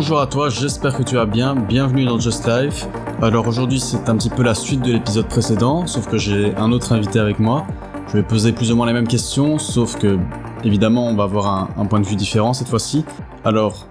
Bonjour 0.00 0.20
à 0.20 0.26
toi, 0.26 0.48
j'espère 0.48 0.96
que 0.96 1.02
tu 1.02 1.16
vas 1.16 1.26
bien. 1.26 1.54
Bienvenue 1.54 2.06
dans 2.06 2.18
Just 2.18 2.46
Life. 2.46 2.88
Alors 3.20 3.46
aujourd'hui, 3.46 3.78
c'est 3.78 4.08
un 4.08 4.16
petit 4.16 4.30
peu 4.30 4.42
la 4.42 4.54
suite 4.54 4.80
de 4.80 4.92
l'épisode 4.92 5.28
précédent, 5.28 5.86
sauf 5.86 6.08
que 6.08 6.16
j'ai 6.16 6.54
un 6.54 6.72
autre 6.72 6.94
invité 6.94 7.18
avec 7.18 7.38
moi. 7.38 7.66
Je 8.08 8.14
vais 8.14 8.22
poser 8.22 8.52
plus 8.52 8.72
ou 8.72 8.76
moins 8.76 8.86
les 8.86 8.94
mêmes 8.94 9.06
questions, 9.06 9.58
sauf 9.58 9.98
que 9.98 10.18
évidemment, 10.64 11.06
on 11.06 11.14
va 11.14 11.24
avoir 11.24 11.78
un, 11.78 11.84
point 11.84 12.00
de 12.00 12.06
vue 12.06 12.16
différent 12.16 12.54
cette 12.54 12.68
fois-ci. 12.68 13.04
Alors, 13.44 13.88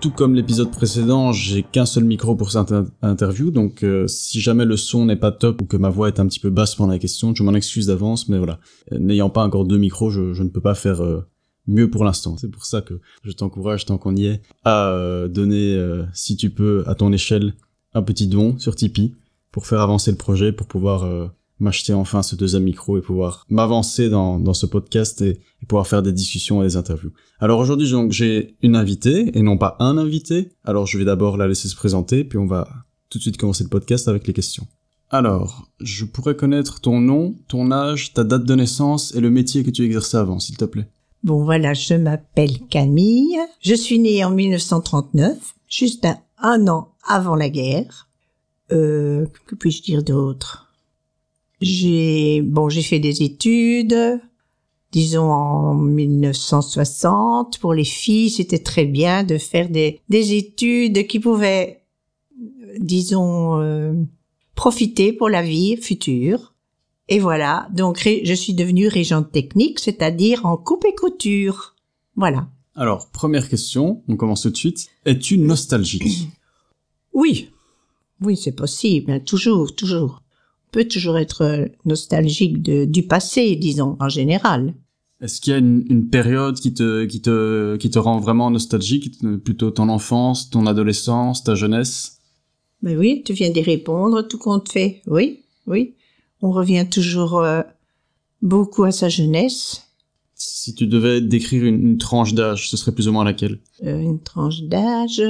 tout 0.00 0.12
comme 0.12 0.36
l'épisode 0.36 0.70
précédent, 0.70 1.32
j'ai 1.32 1.64
qu'un 1.64 1.86
seul 1.86 2.04
micro 2.04 2.36
pour 2.36 2.52
cette 2.52 2.70
inter- 2.70 2.90
interview, 3.02 3.50
donc 3.50 3.82
euh, 3.82 4.06
si 4.06 4.40
jamais 4.40 4.64
le 4.64 4.76
son 4.76 5.06
n'est 5.06 5.16
pas 5.16 5.32
top 5.32 5.62
ou 5.62 5.64
que 5.64 5.76
ma 5.76 5.88
voix 5.88 6.06
est 6.06 6.20
un 6.20 6.28
petit 6.28 6.38
peu 6.38 6.50
basse 6.50 6.76
pendant 6.76 6.92
la 6.92 7.00
question, 7.00 7.34
je 7.34 7.42
m'en 7.42 7.54
excuse 7.54 7.88
d'avance, 7.88 8.28
mais 8.28 8.38
voilà. 8.38 8.60
Euh, 8.92 8.98
N'ayant 9.00 9.28
pas 9.28 9.42
encore 9.42 9.64
deux 9.64 9.78
micros, 9.78 10.08
je, 10.08 10.34
je 10.34 10.44
ne 10.44 10.50
peux 10.50 10.60
pas 10.60 10.76
faire 10.76 11.02
euh, 11.02 11.26
mieux 11.68 11.88
pour 11.88 12.04
l'instant. 12.04 12.36
C'est 12.38 12.50
pour 12.50 12.64
ça 12.64 12.80
que 12.80 13.00
je 13.22 13.32
t'encourage, 13.32 13.84
tant 13.84 13.98
qu'on 13.98 14.16
y 14.16 14.26
est, 14.26 14.42
à 14.64 14.88
euh, 14.88 15.28
donner, 15.28 15.74
euh, 15.74 16.04
si 16.12 16.36
tu 16.36 16.50
peux, 16.50 16.82
à 16.86 16.94
ton 16.94 17.12
échelle, 17.12 17.54
un 17.94 18.02
petit 18.02 18.26
don 18.26 18.58
sur 18.58 18.74
Tipeee 18.74 19.14
pour 19.52 19.66
faire 19.66 19.80
avancer 19.80 20.10
le 20.10 20.16
projet, 20.16 20.52
pour 20.52 20.66
pouvoir 20.66 21.04
euh, 21.04 21.26
m'acheter 21.60 21.92
enfin 21.92 22.22
ce 22.22 22.36
deuxième 22.36 22.64
micro 22.64 22.98
et 22.98 23.00
pouvoir 23.00 23.44
m'avancer 23.48 24.08
dans, 24.10 24.38
dans 24.38 24.54
ce 24.54 24.66
podcast 24.66 25.20
et, 25.22 25.40
et 25.62 25.66
pouvoir 25.66 25.86
faire 25.86 26.02
des 26.02 26.12
discussions 26.12 26.62
et 26.62 26.66
des 26.66 26.76
interviews. 26.76 27.12
Alors 27.38 27.60
aujourd'hui, 27.60 27.90
donc, 27.90 28.12
j'ai 28.12 28.56
une 28.62 28.76
invitée 28.76 29.36
et 29.36 29.42
non 29.42 29.58
pas 29.58 29.76
un 29.80 29.98
invité. 29.98 30.50
Alors 30.64 30.86
je 30.86 30.98
vais 30.98 31.04
d'abord 31.04 31.36
la 31.36 31.48
laisser 31.48 31.68
se 31.68 31.76
présenter, 31.76 32.24
puis 32.24 32.38
on 32.38 32.46
va 32.46 32.68
tout 33.10 33.18
de 33.18 33.22
suite 33.22 33.36
commencer 33.36 33.64
le 33.64 33.70
podcast 33.70 34.08
avec 34.08 34.26
les 34.26 34.32
questions. 34.32 34.66
Alors, 35.10 35.66
je 35.80 36.04
pourrais 36.04 36.36
connaître 36.36 36.80
ton 36.80 37.00
nom, 37.00 37.34
ton 37.48 37.72
âge, 37.72 38.12
ta 38.12 38.24
date 38.24 38.44
de 38.44 38.54
naissance 38.54 39.14
et 39.14 39.20
le 39.20 39.30
métier 39.30 39.64
que 39.64 39.70
tu 39.70 39.82
exerçais 39.82 40.18
avant, 40.18 40.38
s'il 40.38 40.58
te 40.58 40.66
plaît. 40.66 40.86
Bon 41.24 41.44
voilà, 41.44 41.74
je 41.74 41.94
m'appelle 41.94 42.58
Camille. 42.70 43.38
Je 43.60 43.74
suis 43.74 43.98
née 43.98 44.24
en 44.24 44.30
1939, 44.30 45.36
juste 45.68 46.06
un, 46.38 46.68
an 46.68 46.94
avant 47.06 47.34
la 47.34 47.48
guerre. 47.48 48.08
Euh, 48.70 49.26
que 49.46 49.54
puis-je 49.54 49.82
dire 49.82 50.02
d'autre? 50.04 50.72
J'ai 51.60 52.40
bon, 52.42 52.68
j'ai 52.68 52.82
fait 52.82 53.00
des 53.00 53.22
études. 53.22 54.20
Disons 54.92 55.30
en 55.30 55.74
1960, 55.74 57.58
pour 57.58 57.74
les 57.74 57.84
filles, 57.84 58.30
c'était 58.30 58.60
très 58.60 58.84
bien 58.86 59.22
de 59.22 59.36
faire 59.36 59.68
des, 59.68 60.00
des 60.08 60.32
études 60.32 61.06
qui 61.06 61.20
pouvaient, 61.20 61.82
disons, 62.78 63.60
euh, 63.60 63.92
profiter 64.54 65.12
pour 65.12 65.28
la 65.28 65.42
vie 65.42 65.76
future. 65.76 66.54
Et 67.08 67.18
voilà, 67.18 67.68
donc 67.72 68.06
je 68.06 68.34
suis 68.34 68.52
devenue 68.52 68.86
régente 68.86 69.32
technique, 69.32 69.80
c'est-à-dire 69.80 70.44
en 70.44 70.56
coupe 70.56 70.84
et 70.84 70.94
couture. 70.94 71.74
Voilà. 72.16 72.48
Alors, 72.74 73.08
première 73.10 73.48
question, 73.48 74.02
on 74.08 74.16
commence 74.16 74.42
tout 74.42 74.50
de 74.50 74.56
suite. 74.56 74.88
Es-tu 75.04 75.38
nostalgique? 75.38 76.28
Oui, 77.14 77.50
oui, 78.20 78.36
c'est 78.36 78.52
possible, 78.52 79.24
toujours, 79.24 79.74
toujours. 79.74 80.22
On 80.68 80.70
peut 80.72 80.84
toujours 80.84 81.16
être 81.16 81.42
euh, 81.42 81.66
nostalgique 81.86 82.62
de, 82.62 82.84
du 82.84 83.04
passé, 83.04 83.56
disons, 83.56 83.96
en 84.00 84.08
général. 84.08 84.74
Est-ce 85.20 85.40
qu'il 85.40 85.52
y 85.52 85.56
a 85.56 85.58
une, 85.58 85.84
une 85.88 86.08
période 86.08 86.60
qui 86.60 86.74
te, 86.74 87.06
qui 87.06 87.22
te, 87.22 87.76
qui 87.76 87.90
te 87.90 87.98
rend 87.98 88.20
vraiment 88.20 88.50
nostalgique, 88.50 89.18
plutôt 89.42 89.70
ton 89.70 89.88
enfance, 89.88 90.50
ton 90.50 90.66
adolescence, 90.66 91.42
ta 91.42 91.54
jeunesse? 91.54 92.18
Mais 92.82 92.96
oui, 92.96 93.22
tu 93.24 93.32
viens 93.32 93.50
d'y 93.50 93.62
répondre, 93.62 94.22
tout 94.22 94.38
compte 94.38 94.70
fait. 94.70 95.02
Oui, 95.06 95.40
oui. 95.66 95.94
On 96.42 96.50
revient 96.50 96.86
toujours 96.88 97.38
euh, 97.38 97.62
beaucoup 98.42 98.84
à 98.84 98.92
sa 98.92 99.08
jeunesse. 99.08 99.84
Si 100.34 100.74
tu 100.74 100.86
devais 100.86 101.20
décrire 101.20 101.64
une, 101.64 101.82
une 101.82 101.98
tranche 101.98 102.34
d'âge, 102.34 102.70
ce 102.70 102.76
serait 102.76 102.92
plus 102.92 103.08
ou 103.08 103.12
moins 103.12 103.24
laquelle? 103.24 103.58
Euh, 103.84 103.98
une 103.98 104.20
tranche 104.20 104.62
d'âge. 104.62 105.22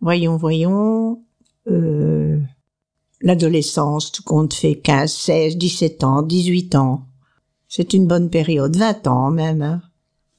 Voyons, 0.00 0.36
voyons. 0.36 1.22
Euh, 1.70 2.38
L'adolescence, 3.20 4.12
tout 4.12 4.22
compte 4.22 4.54
fait 4.54 4.76
15, 4.76 5.12
16, 5.12 5.56
17 5.58 6.04
ans, 6.04 6.22
18 6.22 6.76
ans. 6.76 7.04
C'est 7.68 7.92
une 7.92 8.06
bonne 8.06 8.30
période, 8.30 8.76
20 8.76 9.06
ans 9.08 9.30
même. 9.30 9.60
Hein. 9.60 9.82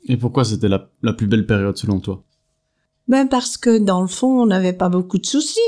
Et 0.08 0.18
pourquoi 0.18 0.46
c'était 0.46 0.69
la, 0.69 0.90
la 1.03 1.14
plus 1.14 1.28
belle 1.28 1.46
période 1.46 1.78
selon 1.78 2.00
toi? 2.00 2.24
Ben 3.08 3.28
parce 3.28 3.58
que 3.58 3.78
dans 3.78 4.02
le 4.02 4.08
fond, 4.08 4.42
on 4.42 4.46
n'avait 4.46 4.74
pas 4.74 4.90
beaucoup 4.90 5.18
de 5.18 5.25
soucis. 5.25 5.59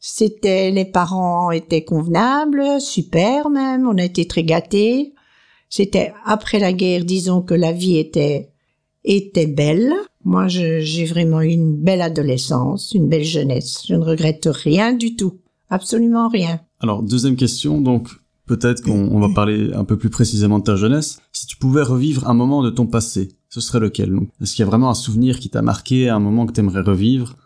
C'était, 0.00 0.70
les 0.70 0.84
parents 0.84 1.50
étaient 1.50 1.84
convenables, 1.84 2.80
super 2.80 3.50
même, 3.50 3.88
on 3.88 3.98
a 3.98 4.04
été 4.04 4.26
très 4.26 4.44
gâtés. 4.44 5.14
C'était 5.68 6.12
après 6.24 6.58
la 6.58 6.72
guerre, 6.72 7.04
disons 7.04 7.42
que 7.42 7.54
la 7.54 7.72
vie 7.72 7.98
était, 7.98 8.50
était 9.04 9.46
belle. 9.46 9.92
Moi, 10.24 10.46
j'ai 10.48 11.04
vraiment 11.04 11.40
eu 11.40 11.48
une 11.48 11.76
belle 11.76 12.02
adolescence, 12.02 12.92
une 12.94 13.08
belle 13.08 13.24
jeunesse. 13.24 13.84
Je 13.88 13.94
ne 13.94 14.04
regrette 14.04 14.48
rien 14.50 14.92
du 14.92 15.16
tout. 15.16 15.38
Absolument 15.70 16.28
rien. 16.28 16.60
Alors, 16.80 17.02
deuxième 17.02 17.36
question, 17.36 17.80
donc 17.80 18.08
peut-être 18.46 18.82
qu'on 18.82 19.10
on 19.10 19.20
va 19.20 19.28
parler 19.34 19.70
un 19.74 19.84
peu 19.84 19.98
plus 19.98 20.10
précisément 20.10 20.58
de 20.58 20.64
ta 20.64 20.76
jeunesse. 20.76 21.20
Si 21.32 21.46
tu 21.46 21.56
pouvais 21.56 21.82
revivre 21.82 22.28
un 22.28 22.34
moment 22.34 22.62
de 22.62 22.70
ton 22.70 22.86
passé, 22.86 23.28
ce 23.48 23.60
serait 23.60 23.80
lequel 23.80 24.18
Est-ce 24.40 24.54
qu'il 24.54 24.62
y 24.64 24.66
a 24.66 24.70
vraiment 24.70 24.90
un 24.90 24.94
souvenir 24.94 25.38
qui 25.38 25.50
t'a 25.50 25.62
marqué, 25.62 26.08
un 26.08 26.20
moment 26.20 26.46
que 26.46 26.52
tu 26.52 26.60
aimerais 26.60 26.82
revivre? 26.82 27.36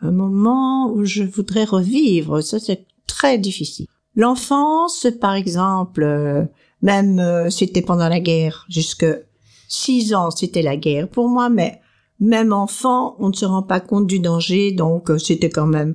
Un 0.00 0.10
moment 0.10 0.90
où 0.90 1.04
je 1.04 1.22
voudrais 1.22 1.64
revivre, 1.64 2.42
ça 2.42 2.58
c'est 2.58 2.86
très 3.06 3.38
difficile. 3.38 3.86
L'enfance, 4.14 5.06
par 5.20 5.34
exemple, 5.34 6.02
euh, 6.02 6.44
même 6.82 7.18
euh, 7.18 7.50
c'était 7.50 7.82
pendant 7.82 8.08
la 8.08 8.20
guerre, 8.20 8.66
jusque 8.68 9.06
six 9.68 10.14
ans 10.14 10.30
c'était 10.30 10.62
la 10.62 10.76
guerre 10.76 11.08
pour 11.08 11.28
moi, 11.28 11.48
mais 11.48 11.80
même 12.20 12.52
enfant, 12.52 13.16
on 13.18 13.28
ne 13.28 13.34
se 13.34 13.44
rend 13.44 13.62
pas 13.62 13.80
compte 13.80 14.06
du 14.06 14.20
danger, 14.20 14.72
donc 14.72 15.10
euh, 15.10 15.18
c'était 15.18 15.50
quand 15.50 15.66
même 15.66 15.94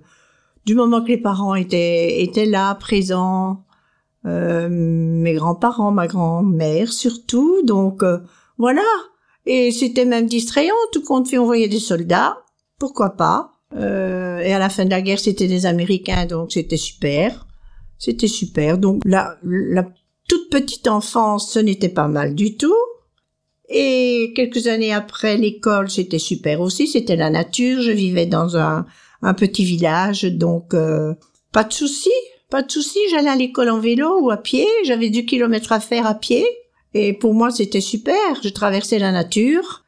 du 0.65 0.75
moment 0.75 1.01
que 1.01 1.07
les 1.07 1.17
parents 1.17 1.55
étaient 1.55 2.21
étaient 2.21 2.45
là, 2.45 2.75
présents, 2.75 3.63
euh, 4.25 4.67
mes 4.69 5.33
grands-parents, 5.33 5.91
ma 5.91 6.07
grand-mère 6.07 6.93
surtout, 6.93 7.63
donc 7.63 8.03
euh, 8.03 8.19
voilà. 8.57 8.85
Et 9.47 9.71
c'était 9.71 10.05
même 10.05 10.27
distrayant, 10.27 10.75
tout 10.91 11.01
compte 11.01 11.27
fait, 11.27 11.39
on 11.39 11.45
voyait 11.45 11.67
des 11.67 11.79
soldats, 11.79 12.37
pourquoi 12.77 13.11
pas. 13.11 13.50
Euh, 13.75 14.39
et 14.39 14.53
à 14.53 14.59
la 14.59 14.69
fin 14.69 14.85
de 14.85 14.89
la 14.89 15.01
guerre, 15.01 15.19
c'était 15.19 15.47
des 15.47 15.65
Américains, 15.65 16.25
donc 16.25 16.51
c'était 16.51 16.77
super. 16.77 17.47
C'était 17.97 18.27
super. 18.27 18.77
Donc 18.77 19.01
la, 19.05 19.37
la 19.43 19.87
toute 20.27 20.49
petite 20.49 20.87
enfance, 20.87 21.51
ce 21.53 21.59
n'était 21.59 21.89
pas 21.89 22.07
mal 22.07 22.35
du 22.35 22.57
tout. 22.57 22.75
Et 23.69 24.33
quelques 24.35 24.67
années 24.67 24.93
après, 24.93 25.37
l'école, 25.37 25.89
c'était 25.89 26.19
super 26.19 26.59
aussi. 26.59 26.87
C'était 26.87 27.15
la 27.15 27.29
nature. 27.29 27.81
Je 27.81 27.91
vivais 27.91 28.25
dans 28.25 28.57
un, 28.57 28.85
un 29.21 29.33
petit 29.33 29.63
village, 29.63 30.23
donc 30.23 30.73
euh, 30.73 31.13
pas 31.53 31.63
de 31.63 31.71
souci, 31.71 32.11
pas 32.49 32.63
de 32.63 32.71
souci. 32.71 32.99
J'allais 33.11 33.29
à 33.29 33.35
l'école 33.35 33.69
en 33.69 33.79
vélo 33.79 34.19
ou 34.21 34.29
à 34.31 34.37
pied. 34.37 34.67
J'avais 34.83 35.09
du 35.09 35.25
kilomètre 35.25 35.71
à 35.71 35.79
faire 35.79 36.05
à 36.05 36.15
pied. 36.15 36.45
Et 36.93 37.13
pour 37.13 37.33
moi, 37.33 37.51
c'était 37.51 37.79
super. 37.79 38.15
Je 38.43 38.49
traversais 38.49 38.99
la 38.99 39.13
nature. 39.13 39.80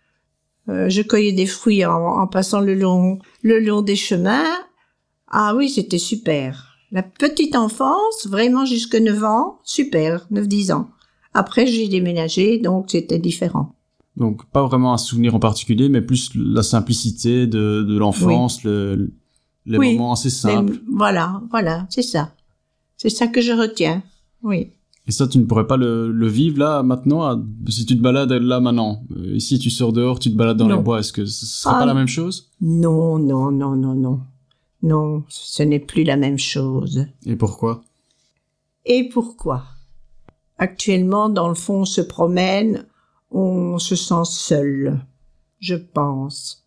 Euh, 0.69 0.88
je 0.90 1.01
cueillais 1.01 1.34
des 1.34 1.46
fruits 1.46 1.85
en, 1.85 1.91
en 1.94 2.28
passant 2.28 2.62
le 2.62 2.74
long, 2.75 3.19
le 3.41 3.59
long 3.59 3.81
des 3.81 3.96
chemins. 3.96 4.46
Ah 5.28 5.53
oui, 5.56 5.69
c'était 5.69 5.97
super. 5.97 6.69
La 6.91 7.03
petite 7.03 7.56
enfance, 7.56 8.28
vraiment 8.28 8.66
jusque 8.66 8.96
9 8.96 9.23
ans, 9.23 9.59
super, 9.63 10.28
9-10 10.31 10.72
ans. 10.73 10.90
Après, 11.34 11.66
j'ai 11.66 11.88
déménagé, 11.88 12.59
donc 12.59 12.91
c'était 12.91 13.18
différent. 13.19 13.73
Donc 14.16 14.46
pas 14.52 14.63
vraiment 14.63 14.94
un 14.94 14.97
souvenir 15.00 15.34
en 15.34 15.40
particulier, 15.40 15.90
mais 15.90 16.02
plus 16.02 16.29
la 16.35 16.62
simplicité 16.62 17.47
de, 17.47 17.81
de 17.81 17.97
l'enfance, 17.97 18.63
le, 18.63 19.11
les 19.66 19.78
Oui. 19.79 19.93
moments 19.96 20.14
assez 20.14 20.29
simples. 20.29 20.79
voilà, 20.91 21.41
voilà, 21.49 21.87
c'est 21.90 22.03
ça. 22.03 22.35
C'est 22.96 23.09
ça 23.09 23.26
que 23.28 23.41
je 23.41 23.52
retiens. 23.53 24.03
Oui. 24.43 24.70
Et 25.08 25.11
ça, 25.11 25.28
tu 25.28 25.38
ne 25.38 25.44
pourrais 25.44 25.67
pas 25.67 25.76
le, 25.76 26.11
le 26.11 26.28
vivre 26.28 26.59
là, 26.59 26.82
maintenant, 26.82 27.23
à- 27.23 27.38
si 27.67 27.85
tu 27.85 27.97
te 27.97 28.02
balades 28.02 28.32
là 28.32 28.59
maintenant. 28.61 29.03
Euh, 29.17 29.35
ici, 29.35 29.59
tu 29.59 29.70
sors 29.70 29.91
dehors, 29.91 30.17
tu 30.20 30.32
te 30.32 30.35
balades 30.38 30.58
dans 30.58 30.67
Non. 30.67 30.78
les 30.78 30.82
bois, 30.84 31.00
est-ce 31.00 31.11
que 31.11 31.26
ce 31.26 31.46
serait 31.46 31.76
Ah, 31.76 31.79
pas 31.79 31.85
la 31.85 31.94
même 31.94 32.08
chose? 32.08 32.50
Non, 32.61 33.20
non, 33.20 33.52
non, 33.52 33.76
non, 33.76 33.96
non. 33.96 34.22
Non, 34.82 35.23
ce 35.29 35.64
n'est 35.64 35.79
plus 35.79 36.03
la 36.03 36.16
même 36.17 36.38
chose. 36.40 37.05
Et 37.26 37.35
pourquoi? 37.35 37.84
Et 38.85 39.09
pourquoi? 39.09 39.64
Actuellement, 40.58 41.29
dans 41.29 41.47
le 41.49 41.56
fond, 41.56 41.82
on 41.82 41.85
se 41.85 42.02
promène, 42.02 42.85
on 43.32 43.79
se 43.79 43.96
sent 43.96 44.23
seul, 44.26 44.99
je 45.59 45.76
pense. 45.76 46.66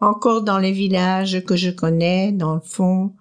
Encore 0.00 0.42
dans 0.42 0.58
les 0.58 0.72
villages 0.72 1.44
que 1.44 1.56
je 1.56 1.70
connais, 1.70 2.32
dans 2.32 2.54
le 2.54 2.60
fond, 2.60 3.12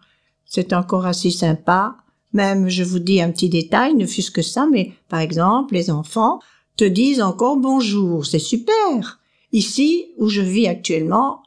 c'est 0.45 0.73
encore 0.73 1.05
assez 1.05 1.31
sympa. 1.31 1.97
Même, 2.35 2.67
je 2.67 2.83
vous 2.83 2.99
dis 2.99 3.21
un 3.21 3.31
petit 3.31 3.47
détail, 3.47 3.95
ne 3.95 4.05
fût-ce 4.05 4.29
que 4.29 4.41
ça, 4.41 4.67
mais 4.69 4.91
par 5.07 5.21
exemple, 5.21 5.73
les 5.73 5.89
enfants 5.89 6.41
te 6.75 6.83
disent 6.83 7.21
encore 7.21 7.55
bonjour, 7.55 8.25
c'est 8.25 8.39
super. 8.39 9.21
Ici, 9.53 10.07
où 10.17 10.27
je 10.27 10.41
vis 10.41 10.67
actuellement, 10.67 11.43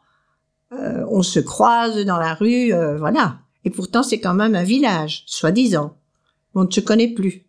euh, 0.73 1.05
on 1.11 1.23
se 1.23 1.40
croise 1.40 2.02
dans 2.06 2.17
la 2.17 2.32
rue, 2.32 2.73
euh, 2.73 2.96
voilà. 2.96 3.40
Et 3.67 3.70
pourtant, 3.70 4.02
c'est 4.02 4.19
quand 4.19 4.32
même 4.32 4.55
un 4.55 4.62
village, 4.62 5.25
soi-disant. 5.26 5.94
On 6.55 6.64
ne 6.64 6.70
se 6.70 6.81
connaît 6.81 7.12
plus. 7.12 7.44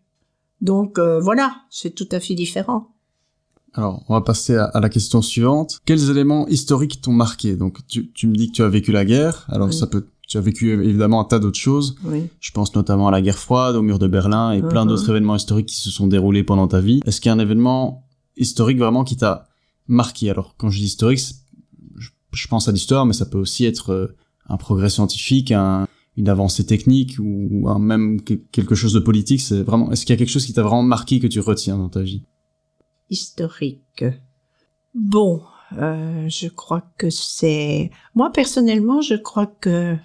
Donc 0.60 0.98
euh, 0.98 1.18
voilà, 1.18 1.62
c'est 1.70 1.94
tout 1.94 2.08
à 2.12 2.20
fait 2.20 2.34
différent. 2.34 2.88
Alors, 3.72 4.04
on 4.10 4.12
va 4.12 4.20
passer 4.20 4.54
à, 4.56 4.80
la 4.80 4.90
question 4.90 5.22
suivante. 5.22 5.78
Quels 5.86 6.10
éléments 6.10 6.46
historiques 6.48 7.00
t'ont 7.00 7.12
marqué? 7.12 7.56
Donc, 7.56 7.78
tu, 7.86 8.10
tu, 8.10 8.26
me 8.26 8.34
dis 8.34 8.48
que 8.48 8.56
tu 8.56 8.62
as 8.62 8.68
vécu 8.68 8.92
la 8.92 9.06
guerre. 9.06 9.46
Alors, 9.48 9.72
ça 9.72 9.86
peut, 9.86 10.08
tu 10.30 10.38
as 10.38 10.40
vécu 10.40 10.72
évidemment 10.72 11.20
un 11.20 11.24
tas 11.24 11.40
d'autres 11.40 11.58
choses. 11.58 11.96
Oui. 12.04 12.28
Je 12.38 12.52
pense 12.52 12.72
notamment 12.76 13.08
à 13.08 13.10
la 13.10 13.20
guerre 13.20 13.36
froide, 13.36 13.74
au 13.74 13.82
mur 13.82 13.98
de 13.98 14.06
Berlin 14.06 14.52
et 14.52 14.62
plein 14.62 14.84
uh-huh. 14.84 14.88
d'autres 14.88 15.10
événements 15.10 15.34
historiques 15.34 15.66
qui 15.66 15.80
se 15.80 15.90
sont 15.90 16.06
déroulés 16.06 16.44
pendant 16.44 16.68
ta 16.68 16.80
vie. 16.80 17.00
Est-ce 17.04 17.20
qu'il 17.20 17.30
y 17.30 17.32
a 17.32 17.34
un 17.34 17.40
événement 17.40 18.06
historique 18.36 18.78
vraiment 18.78 19.02
qui 19.02 19.16
t'a 19.16 19.48
marqué? 19.88 20.30
Alors, 20.30 20.54
quand 20.56 20.70
je 20.70 20.78
dis 20.78 20.84
historique, 20.84 21.20
je, 22.32 22.46
pense 22.46 22.68
à 22.68 22.72
l'histoire, 22.72 23.06
mais 23.06 23.12
ça 23.12 23.26
peut 23.26 23.38
aussi 23.38 23.64
être 23.64 23.90
euh, 23.90 24.16
un 24.48 24.56
progrès 24.56 24.88
scientifique, 24.88 25.50
un, 25.50 25.88
une 26.16 26.28
avancée 26.28 26.64
technique 26.64 27.16
ou, 27.18 27.68
un, 27.68 27.80
même 27.80 28.20
quelque 28.22 28.76
chose 28.76 28.92
de 28.92 29.00
politique. 29.00 29.40
C'est 29.40 29.64
vraiment. 29.64 29.90
Est-ce 29.90 30.06
qu'il 30.06 30.14
y 30.14 30.16
a 30.16 30.18
quelque 30.18 30.30
chose 30.30 30.46
qui 30.46 30.52
t'a 30.52 30.62
vraiment 30.62 30.84
marqué 30.84 31.18
que 31.18 31.26
tu 31.26 31.40
retiens 31.40 31.76
dans 31.76 31.88
ta 31.88 32.02
vie? 32.02 32.22
Historique. 33.08 34.04
Bon, 34.94 35.42
euh, 35.76 36.28
je 36.28 36.46
crois 36.46 36.84
que 36.96 37.10
c'est. 37.10 37.90
Moi 38.14 38.30
personnellement, 38.30 39.00
je 39.00 39.16
crois 39.16 39.46
que 39.46 39.96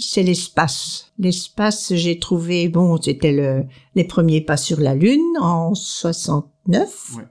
c'est 0.00 0.22
l'espace. 0.22 1.12
L'espace, 1.18 1.94
j'ai 1.94 2.18
trouvé, 2.18 2.68
bon, 2.68 3.00
c'était 3.00 3.32
le, 3.32 3.64
les 3.94 4.04
premiers 4.04 4.40
pas 4.40 4.56
sur 4.56 4.80
la 4.80 4.94
Lune 4.94 5.36
en 5.40 5.74
69. 5.74 7.16
Ouais. 7.16 7.24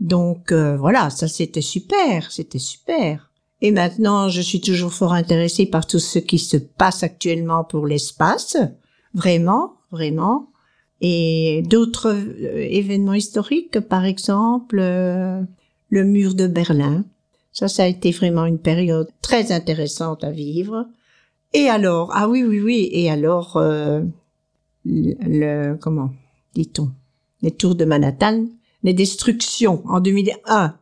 Donc 0.00 0.52
euh, 0.52 0.76
voilà, 0.76 1.10
ça 1.10 1.26
c'était 1.26 1.60
super, 1.62 2.30
c'était 2.30 2.58
super. 2.58 3.32
Et 3.60 3.72
maintenant, 3.72 4.28
je 4.28 4.40
suis 4.40 4.60
toujours 4.60 4.92
fort 4.92 5.12
intéressée 5.12 5.66
par 5.66 5.86
tout 5.86 5.98
ce 5.98 6.20
qui 6.20 6.38
se 6.38 6.56
passe 6.56 7.02
actuellement 7.02 7.64
pour 7.64 7.86
l'espace. 7.86 8.56
Vraiment, 9.14 9.74
vraiment. 9.90 10.50
Et 11.00 11.62
d'autres 11.66 12.12
euh, 12.12 12.66
événements 12.70 13.14
historiques, 13.14 13.80
par 13.80 14.04
exemple, 14.04 14.78
euh, 14.78 15.42
le 15.90 16.04
mur 16.04 16.34
de 16.34 16.46
Berlin. 16.46 17.04
Ça, 17.52 17.66
ça 17.66 17.84
a 17.84 17.86
été 17.86 18.12
vraiment 18.12 18.44
une 18.44 18.60
période 18.60 19.08
très 19.22 19.50
intéressante 19.50 20.22
à 20.22 20.30
vivre. 20.30 20.86
Et 21.52 21.68
alors, 21.68 22.10
ah 22.14 22.28
oui, 22.28 22.44
oui, 22.44 22.60
oui, 22.60 22.88
et 22.92 23.10
alors, 23.10 23.56
euh, 23.56 24.02
le, 24.84 25.74
comment 25.76 26.10
dit-on, 26.54 26.90
les 27.42 27.50
tours 27.50 27.74
de 27.74 27.84
Manhattan, 27.84 28.46
les 28.82 28.94
destructions 28.94 29.82
en 29.86 30.00
2001 30.00 30.78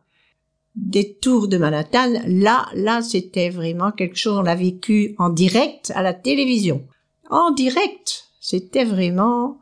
des 0.77 1.15
tours 1.15 1.47
de 1.47 1.57
Manhattan, 1.57 2.13
là, 2.27 2.67
là, 2.75 3.01
c'était 3.01 3.49
vraiment 3.49 3.91
quelque 3.91 4.15
chose, 4.15 4.37
on 4.37 4.43
l'a 4.43 4.55
vécu 4.55 5.15
en 5.17 5.29
direct 5.29 5.91
à 5.95 6.03
la 6.03 6.13
télévision. 6.13 6.85
En 7.31 7.51
direct, 7.51 8.25
c'était 8.39 8.85
vraiment 8.85 9.59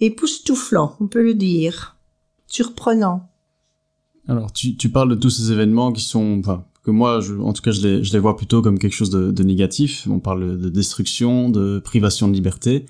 époustouflant, 0.00 0.96
on 1.00 1.08
peut 1.08 1.22
le 1.22 1.34
dire, 1.34 1.96
surprenant. 2.46 3.28
Alors, 4.28 4.52
tu, 4.52 4.76
tu 4.76 4.88
parles 4.88 5.10
de 5.10 5.14
tous 5.16 5.30
ces 5.30 5.52
événements 5.52 5.92
qui 5.92 6.02
sont, 6.02 6.38
enfin, 6.40 6.64
que 6.86 6.92
moi, 6.92 7.20
je, 7.20 7.34
en 7.34 7.52
tout 7.52 7.62
cas, 7.62 7.72
je 7.72 7.86
les, 7.86 8.04
je 8.04 8.12
les 8.12 8.20
vois 8.20 8.36
plutôt 8.36 8.62
comme 8.62 8.78
quelque 8.78 8.94
chose 8.94 9.10
de, 9.10 9.32
de 9.32 9.42
négatif. 9.42 10.06
On 10.08 10.20
parle 10.20 10.56
de 10.56 10.68
destruction, 10.68 11.50
de 11.50 11.80
privation 11.80 12.28
de 12.28 12.32
liberté. 12.32 12.86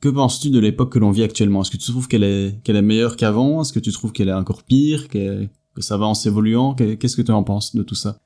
Que 0.00 0.08
penses-tu 0.08 0.50
de 0.50 0.60
l'époque 0.60 0.92
que 0.92 1.00
l'on 1.00 1.10
vit 1.10 1.24
actuellement? 1.24 1.62
Est-ce 1.62 1.72
que 1.72 1.76
tu 1.76 1.90
trouves 1.90 2.06
qu'elle 2.06 2.22
est, 2.22 2.62
qu'elle 2.62 2.76
est 2.76 2.82
meilleure 2.82 3.16
qu'avant? 3.16 3.62
Est-ce 3.62 3.72
que 3.72 3.80
tu 3.80 3.90
trouves 3.90 4.12
qu'elle 4.12 4.28
est 4.28 4.32
encore 4.32 4.62
pire? 4.62 5.08
Que 5.08 5.48
ça 5.78 5.96
va 5.96 6.06
en 6.06 6.14
s'évoluant? 6.14 6.74
Qu'est-ce 6.74 7.16
que 7.16 7.22
tu 7.22 7.32
en 7.32 7.42
penses 7.42 7.74
de 7.74 7.82
tout 7.82 7.96
ça? 7.96 8.20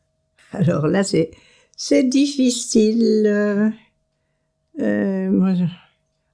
Alors 0.53 0.87
là, 0.87 1.03
c'est 1.03 1.31
c'est 1.77 2.05
difficile. 2.05 3.25
Euh, 3.27 3.71
euh 4.81 5.31
moi, 5.31 5.55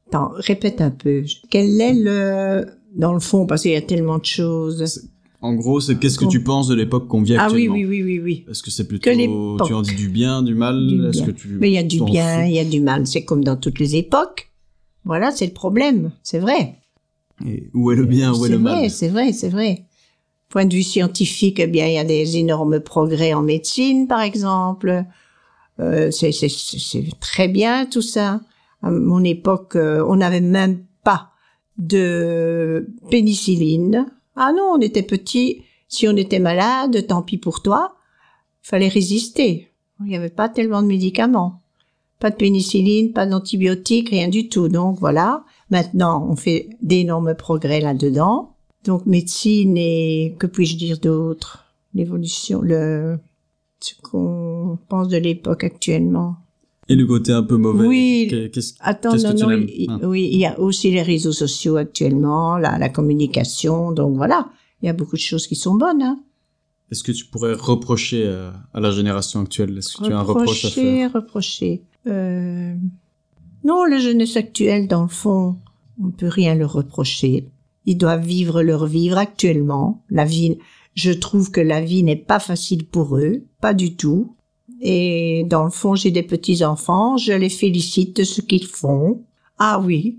Attends, 0.08 0.32
répète 0.34 0.80
un 0.80 0.90
peu. 0.90 1.22
Quel 1.50 1.80
est 1.80 1.94
le 1.94 2.66
dans 2.96 3.14
le 3.14 3.20
fond 3.20 3.46
parce 3.46 3.62
qu'il 3.62 3.70
y 3.70 3.76
a 3.76 3.82
tellement 3.82 4.18
de 4.18 4.24
choses. 4.24 5.08
En 5.42 5.54
gros, 5.54 5.80
c'est 5.80 5.98
qu'est-ce 5.98 6.18
que 6.18 6.26
tu 6.26 6.42
penses 6.42 6.68
de 6.68 6.74
l'époque 6.74 7.08
qu'on 7.08 7.22
vit 7.22 7.34
actuellement 7.34 7.74
Ah 7.74 7.78
oui, 7.78 7.86
oui, 7.86 8.02
oui, 8.02 8.02
oui, 8.02 8.20
oui. 8.20 8.44
Est-ce 8.50 8.62
que 8.62 8.70
c'est 8.70 8.86
plutôt, 8.86 9.10
tu 9.64 9.72
en 9.72 9.82
dis 9.82 9.94
du 9.94 10.08
bien, 10.08 10.42
du 10.42 10.54
mal 10.54 11.08
Est-ce 11.08 11.22
que 11.22 11.30
tu 11.30 11.48
Mais 11.60 11.70
il 11.70 11.74
y 11.74 11.78
a 11.78 11.82
du 11.82 12.02
bien, 12.04 12.44
il 12.44 12.52
y 12.52 12.58
a 12.58 12.64
du 12.64 12.80
mal. 12.80 13.06
C'est 13.06 13.24
comme 13.24 13.42
dans 13.42 13.56
toutes 13.56 13.78
les 13.78 13.96
époques. 13.96 14.50
Voilà, 15.04 15.30
c'est 15.30 15.46
le 15.46 15.52
problème. 15.52 16.10
C'est 16.22 16.38
vrai. 16.38 16.76
Et 17.46 17.70
où 17.72 17.90
est 17.90 17.96
le 17.96 18.04
bien, 18.04 18.34
où 18.34 18.44
est, 18.44 18.50
le 18.50 18.58
mal 18.58 18.90
C'est 18.90 19.08
vrai, 19.08 19.32
c'est 19.32 19.48
vrai. 19.48 19.86
Point 20.50 20.66
de 20.66 20.74
vue 20.74 20.82
scientifique, 20.82 21.58
eh 21.58 21.66
bien, 21.66 21.86
il 21.86 21.94
y 21.94 21.98
a 21.98 22.04
des 22.04 22.36
énormes 22.36 22.80
progrès 22.80 23.32
en 23.32 23.40
médecine, 23.40 24.08
par 24.08 24.20
exemple. 24.20 25.04
Euh, 25.78 26.10
c'est 26.10 26.30
très 27.18 27.48
bien 27.48 27.86
tout 27.86 28.02
ça. 28.02 28.42
À 28.82 28.90
mon 28.90 29.24
époque, 29.24 29.76
euh, 29.76 30.04
on 30.06 30.16
n'avait 30.16 30.42
même 30.42 30.84
pas 31.02 31.30
de 31.78 32.86
pénicilline 33.10 34.06
ah 34.42 34.52
non, 34.54 34.72
on 34.74 34.80
était 34.80 35.02
petit. 35.02 35.64
Si 35.86 36.08
on 36.08 36.16
était 36.16 36.38
malade, 36.38 37.06
tant 37.06 37.20
pis 37.20 37.36
pour 37.36 37.60
toi. 37.60 37.96
Fallait 38.62 38.88
résister. 38.88 39.68
Il 40.00 40.06
n'y 40.06 40.16
avait 40.16 40.30
pas 40.30 40.48
tellement 40.48 40.80
de 40.80 40.86
médicaments. 40.86 41.60
Pas 42.20 42.30
de 42.30 42.36
pénicilline, 42.36 43.12
pas 43.12 43.26
d'antibiotiques, 43.26 44.08
rien 44.08 44.28
du 44.28 44.48
tout. 44.48 44.68
Donc 44.68 44.98
voilà. 44.98 45.44
Maintenant, 45.68 46.26
on 46.26 46.36
fait 46.36 46.70
d'énormes 46.80 47.34
progrès 47.34 47.80
là-dedans. 47.80 48.54
Donc 48.84 49.04
médecine 49.04 49.76
et 49.76 50.34
que 50.38 50.46
puis-je 50.46 50.78
dire 50.78 50.98
d'autre? 50.98 51.66
L'évolution, 51.92 52.62
le 52.62 53.18
ce 53.80 53.94
qu'on 54.00 54.78
pense 54.88 55.08
de 55.08 55.18
l'époque 55.18 55.64
actuellement. 55.64 56.36
Et 56.90 56.96
le 56.96 57.06
côté 57.06 57.30
un 57.30 57.44
peu 57.44 57.56
mauvais. 57.56 57.86
Oui. 57.86 58.50
Attends, 58.80 59.14
non, 59.14 59.34
non, 59.34 59.66
ah. 59.88 59.98
oui, 60.08 60.28
il 60.32 60.38
y 60.38 60.44
a 60.44 60.58
aussi 60.58 60.90
les 60.90 61.02
réseaux 61.02 61.32
sociaux 61.32 61.76
actuellement, 61.76 62.58
la, 62.58 62.78
la 62.78 62.88
communication. 62.88 63.92
Donc 63.92 64.16
voilà, 64.16 64.50
il 64.82 64.86
y 64.86 64.88
a 64.88 64.92
beaucoup 64.92 65.14
de 65.14 65.20
choses 65.20 65.46
qui 65.46 65.54
sont 65.54 65.76
bonnes. 65.76 66.02
Hein. 66.02 66.18
Est-ce 66.90 67.04
que 67.04 67.12
tu 67.12 67.26
pourrais 67.26 67.54
reprocher 67.54 68.24
euh, 68.26 68.50
à, 68.74 68.80
la 68.80 68.90
génération 68.90 69.40
actuelle? 69.40 69.78
Est-ce 69.78 69.98
que 69.98 70.06
tu 70.06 70.12
as 70.12 70.18
un 70.18 70.22
reproche 70.22 70.64
à 70.64 70.70
faire? 70.70 71.12
Reprocher, 71.12 71.82
euh... 72.08 72.74
Non, 73.62 73.84
la 73.84 73.98
jeunesse 73.98 74.36
actuelle, 74.36 74.88
dans 74.88 75.02
le 75.02 75.08
fond, 75.08 75.56
on 76.02 76.06
ne 76.06 76.10
peut 76.10 76.26
rien 76.26 76.56
leur 76.56 76.72
reprocher. 76.72 77.46
Ils 77.86 77.98
doivent 77.98 78.26
vivre 78.26 78.62
leur 78.62 78.86
vivre 78.86 79.16
actuellement. 79.16 80.02
La 80.10 80.24
vie, 80.24 80.58
je 80.94 81.12
trouve 81.12 81.52
que 81.52 81.60
la 81.60 81.80
vie 81.80 82.02
n'est 82.02 82.16
pas 82.16 82.40
facile 82.40 82.84
pour 82.84 83.16
eux, 83.16 83.44
pas 83.60 83.74
du 83.74 83.94
tout. 83.94 84.34
Et 84.80 85.44
dans 85.46 85.64
le 85.64 85.70
fond, 85.70 85.94
j'ai 85.94 86.10
des 86.10 86.22
petits-enfants, 86.22 87.16
je 87.16 87.32
les 87.32 87.50
félicite 87.50 88.16
de 88.16 88.24
ce 88.24 88.40
qu'ils 88.40 88.66
font. 88.66 89.22
Ah 89.58 89.80
oui, 89.84 90.18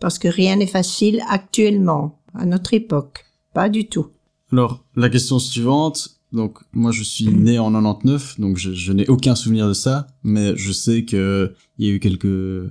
parce 0.00 0.18
que 0.18 0.28
rien 0.28 0.56
n'est 0.56 0.66
facile 0.66 1.22
actuellement, 1.28 2.18
à 2.34 2.44
notre 2.44 2.74
époque. 2.74 3.24
Pas 3.54 3.68
du 3.68 3.86
tout. 3.86 4.08
Alors, 4.52 4.84
la 4.96 5.08
question 5.08 5.38
suivante, 5.38 6.20
donc 6.32 6.58
moi 6.72 6.90
je 6.90 7.02
suis 7.02 7.26
né 7.26 7.58
en 7.58 7.72
99, 7.72 8.40
donc 8.40 8.56
je, 8.56 8.72
je 8.72 8.92
n'ai 8.92 9.08
aucun 9.08 9.34
souvenir 9.34 9.68
de 9.68 9.72
ça, 9.72 10.08
mais 10.24 10.56
je 10.56 10.72
sais 10.72 11.04
que 11.04 11.54
il 11.78 11.86
y 11.86 11.90
a 11.90 11.94
eu 11.94 12.00
quelques 12.00 12.70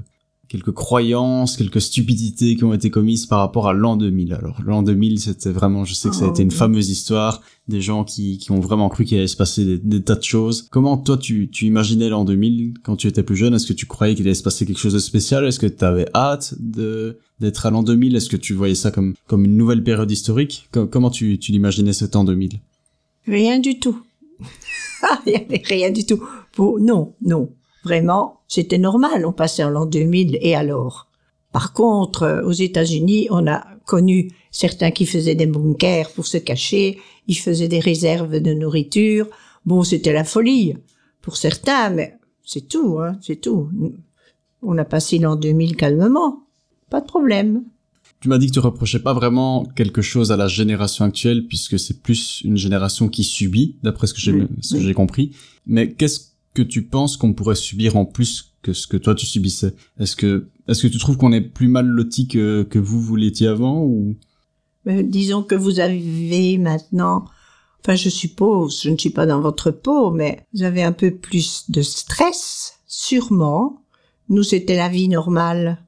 quelques 0.49 0.71
croyances, 0.71 1.55
quelques 1.55 1.79
stupidités 1.79 2.55
qui 2.55 2.63
ont 2.63 2.73
été 2.73 2.89
commises 2.89 3.27
par 3.27 3.39
rapport 3.39 3.67
à 3.67 3.73
l'an 3.73 3.95
2000. 3.95 4.33
Alors 4.33 4.59
l'an 4.65 4.81
2000, 4.81 5.19
c'était 5.19 5.51
vraiment, 5.51 5.85
je 5.85 5.93
sais 5.93 6.09
que 6.09 6.15
ça 6.15 6.25
a 6.25 6.29
été 6.29 6.41
une 6.41 6.51
fameuse 6.51 6.89
histoire, 6.89 7.41
des 7.67 7.81
gens 7.81 8.03
qui, 8.03 8.39
qui 8.39 8.51
ont 8.51 8.59
vraiment 8.59 8.89
cru 8.89 9.05
qu'il 9.05 9.19
allait 9.19 9.27
se 9.27 9.37
passer 9.37 9.77
des, 9.77 10.01
tas 10.01 10.15
de 10.15 10.23
choses. 10.23 10.67
Comment 10.71 10.97
toi 10.97 11.17
tu, 11.17 11.49
tu 11.51 11.65
imaginais 11.65 12.09
l'an 12.09 12.25
2000 12.25 12.73
quand 12.83 12.95
tu 12.95 13.07
étais 13.07 13.21
plus 13.21 13.35
jeune? 13.35 13.53
Est-ce 13.53 13.67
que 13.67 13.73
tu 13.73 13.85
croyais 13.85 14.15
qu'il 14.15 14.25
allait 14.25 14.33
se 14.33 14.43
passer 14.43 14.65
quelque 14.65 14.79
chose 14.79 14.93
de 14.93 14.99
spécial? 14.99 15.45
Est-ce 15.45 15.59
que 15.59 15.67
tu 15.67 15.85
avais 15.85 16.07
hâte 16.15 16.55
de 16.59 17.19
d'être 17.39 17.65
à 17.65 17.69
l'an 17.69 17.83
2000 17.83 18.15
Est-ce 18.15 18.27
que 18.27 18.35
tu 18.35 18.53
voyais 18.53 18.75
ça 18.75 18.91
comme 18.91 19.13
comme 19.27 19.45
une 19.45 19.55
nouvelle 19.55 19.83
période 19.83 20.09
historique? 20.09 20.67
Comment 20.71 21.11
tu, 21.11 21.37
tu 21.37 21.51
l'imaginais 21.51 21.93
cet 21.93 22.15
an 22.15 22.23
2000 22.23 22.59
Rien 23.27 23.59
du 23.59 23.79
tout. 23.79 24.01
Il 25.27 25.33
y 25.33 25.35
avait 25.35 25.61
rien 25.63 25.91
du 25.91 26.05
tout. 26.05 26.21
non, 26.57 27.13
non. 27.21 27.49
Vraiment, 27.89 28.41
c'était 28.47 28.77
normal, 28.77 29.25
on 29.25 29.31
passait 29.31 29.63
en 29.63 29.71
l'an 29.71 29.87
2000 29.87 30.37
et 30.41 30.53
alors? 30.53 31.07
Par 31.51 31.73
contre, 31.73 32.21
euh, 32.21 32.43
aux 32.43 32.51
États-Unis, 32.51 33.27
on 33.31 33.47
a 33.47 33.65
connu 33.87 34.29
certains 34.51 34.91
qui 34.91 35.07
faisaient 35.07 35.33
des 35.33 35.47
bunkers 35.47 36.11
pour 36.11 36.27
se 36.27 36.37
cacher, 36.37 36.99
ils 37.27 37.39
faisaient 37.39 37.67
des 37.67 37.79
réserves 37.79 38.39
de 38.41 38.53
nourriture. 38.53 39.25
Bon, 39.65 39.81
c'était 39.81 40.13
la 40.13 40.23
folie 40.23 40.75
pour 41.23 41.35
certains, 41.35 41.89
mais 41.89 42.15
c'est 42.45 42.67
tout, 42.67 42.99
hein, 42.99 43.17
c'est 43.23 43.41
tout. 43.41 43.71
On 44.61 44.77
a 44.77 44.85
passé 44.85 45.17
l'an 45.17 45.35
2000 45.35 45.75
calmement, 45.75 46.43
pas 46.91 47.01
de 47.01 47.07
problème. 47.07 47.63
Tu 48.19 48.29
m'as 48.29 48.37
dit 48.37 48.49
que 48.49 48.53
tu 48.53 48.59
reprochais 48.59 48.99
pas 48.99 49.13
vraiment 49.13 49.65
quelque 49.75 50.03
chose 50.03 50.31
à 50.31 50.37
la 50.37 50.47
génération 50.47 51.05
actuelle, 51.05 51.47
puisque 51.47 51.79
c'est 51.79 52.03
plus 52.03 52.41
une 52.43 52.57
génération 52.57 53.09
qui 53.09 53.23
subit, 53.23 53.77
d'après 53.81 54.05
ce 54.05 54.13
que 54.13 54.19
j'ai 54.79 54.93
compris. 54.93 55.31
Mais 55.65 55.91
qu'est-ce 55.93 56.28
tu 56.61 56.83
penses 56.83 57.17
qu'on 57.17 57.33
pourrait 57.33 57.55
subir 57.55 57.95
en 57.97 58.05
plus 58.05 58.53
que 58.61 58.73
ce 58.73 58.87
que 58.87 58.97
toi 58.97 59.15
tu 59.15 59.25
subissais? 59.25 59.73
Est-ce 59.99 60.15
que 60.15 60.49
est-ce 60.67 60.83
que 60.83 60.87
tu 60.87 60.99
trouves 60.99 61.17
qu'on 61.17 61.31
est 61.31 61.41
plus 61.41 61.67
mal 61.67 61.87
loti 61.87 62.27
que, 62.27 62.63
que 62.63 62.79
vous 62.79 63.01
vous 63.01 63.15
l'étiez 63.15 63.47
avant 63.47 63.81
ou? 63.81 64.15
Disons 64.85 65.43
que 65.43 65.55
vous 65.55 65.79
avez 65.79 66.57
maintenant, 66.57 67.25
enfin 67.81 67.95
je 67.95 68.09
suppose, 68.09 68.81
je 68.83 68.89
ne 68.89 68.97
suis 68.97 69.09
pas 69.09 69.25
dans 69.25 69.41
votre 69.41 69.71
peau, 69.71 70.11
mais 70.11 70.45
vous 70.53 70.63
avez 70.63 70.83
un 70.83 70.91
peu 70.93 71.11
plus 71.11 71.69
de 71.69 71.81
stress, 71.81 72.79
sûrement. 72.87 73.81
Nous 74.29 74.43
c'était 74.43 74.77
la 74.77 74.89
vie 74.89 75.09
normale. 75.09 75.79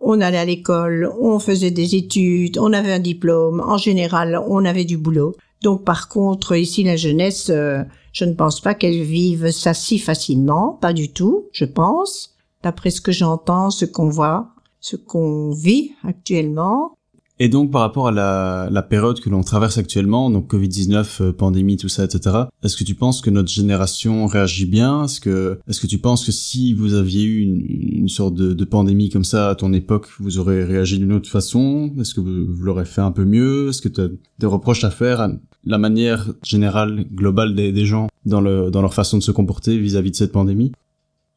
on 0.00 0.20
allait 0.20 0.38
à 0.38 0.44
l'école, 0.44 1.10
on 1.18 1.38
faisait 1.38 1.70
des 1.70 1.94
études, 1.94 2.58
on 2.58 2.72
avait 2.72 2.92
un 2.92 2.98
diplôme. 2.98 3.60
En 3.60 3.78
général, 3.78 4.40
on 4.48 4.64
avait 4.64 4.84
du 4.84 4.98
boulot. 4.98 5.34
Donc, 5.64 5.82
par 5.82 6.10
contre, 6.10 6.56
ici, 6.56 6.84
la 6.84 6.94
jeunesse, 6.94 7.48
euh, 7.48 7.82
je 8.12 8.26
ne 8.26 8.34
pense 8.34 8.60
pas 8.60 8.74
qu'elle 8.74 9.02
vive 9.02 9.50
ça 9.50 9.72
si 9.72 9.98
facilement, 9.98 10.78
pas 10.78 10.92
du 10.92 11.10
tout, 11.10 11.46
je 11.52 11.64
pense. 11.64 12.34
D'après 12.62 12.90
ce 12.90 13.00
que 13.00 13.12
j'entends, 13.12 13.70
ce 13.70 13.86
qu'on 13.86 14.10
voit, 14.10 14.50
ce 14.80 14.96
qu'on 14.96 15.52
vit 15.52 15.92
actuellement, 16.06 16.94
et 17.40 17.48
donc 17.48 17.72
par 17.72 17.80
rapport 17.80 18.06
à 18.06 18.12
la, 18.12 18.82
période 18.82 19.18
que 19.18 19.28
l'on 19.28 19.42
traverse 19.42 19.76
actuellement, 19.76 20.30
donc 20.30 20.52
Covid-19, 20.54 21.20
euh, 21.20 21.32
pandémie, 21.32 21.76
tout 21.76 21.88
ça, 21.88 22.04
etc., 22.04 22.44
est-ce 22.62 22.76
que 22.76 22.84
tu 22.84 22.94
penses 22.94 23.20
que 23.20 23.30
notre 23.30 23.48
génération 23.48 24.26
réagit 24.26 24.66
bien? 24.66 25.04
Est-ce 25.04 25.20
que, 25.20 25.58
est-ce 25.66 25.80
que 25.80 25.88
tu 25.88 25.98
penses 25.98 26.24
que 26.24 26.30
si 26.30 26.74
vous 26.74 26.94
aviez 26.94 27.24
eu 27.24 27.40
une, 27.40 28.08
sorte 28.08 28.34
de, 28.34 28.64
pandémie 28.64 29.08
comme 29.08 29.24
ça 29.24 29.50
à 29.50 29.54
ton 29.56 29.72
époque, 29.72 30.06
vous 30.20 30.38
aurez 30.38 30.62
réagi 30.62 30.98
d'une 30.98 31.12
autre 31.12 31.28
façon? 31.28 31.92
Est-ce 31.98 32.14
que 32.14 32.20
vous, 32.20 32.62
l'aurez 32.62 32.84
fait 32.84 33.00
un 33.00 33.10
peu 33.10 33.24
mieux? 33.24 33.70
Est-ce 33.70 33.82
que 33.82 33.88
tu 33.88 34.00
as 34.00 34.08
des 34.38 34.46
reproches 34.46 34.84
à 34.84 34.90
faire 34.90 35.28
la 35.66 35.78
manière 35.78 36.32
générale, 36.42 37.04
globale 37.12 37.54
des, 37.54 37.86
gens 37.86 38.08
dans, 38.26 38.40
le, 38.40 38.70
dans 38.70 38.82
leur 38.82 38.94
façon 38.94 39.18
de 39.18 39.22
se 39.22 39.30
comporter 39.30 39.78
vis-à-vis 39.78 40.10
-vis 40.10 40.12
de 40.12 40.16
cette 40.16 40.32
pandémie? 40.32 40.72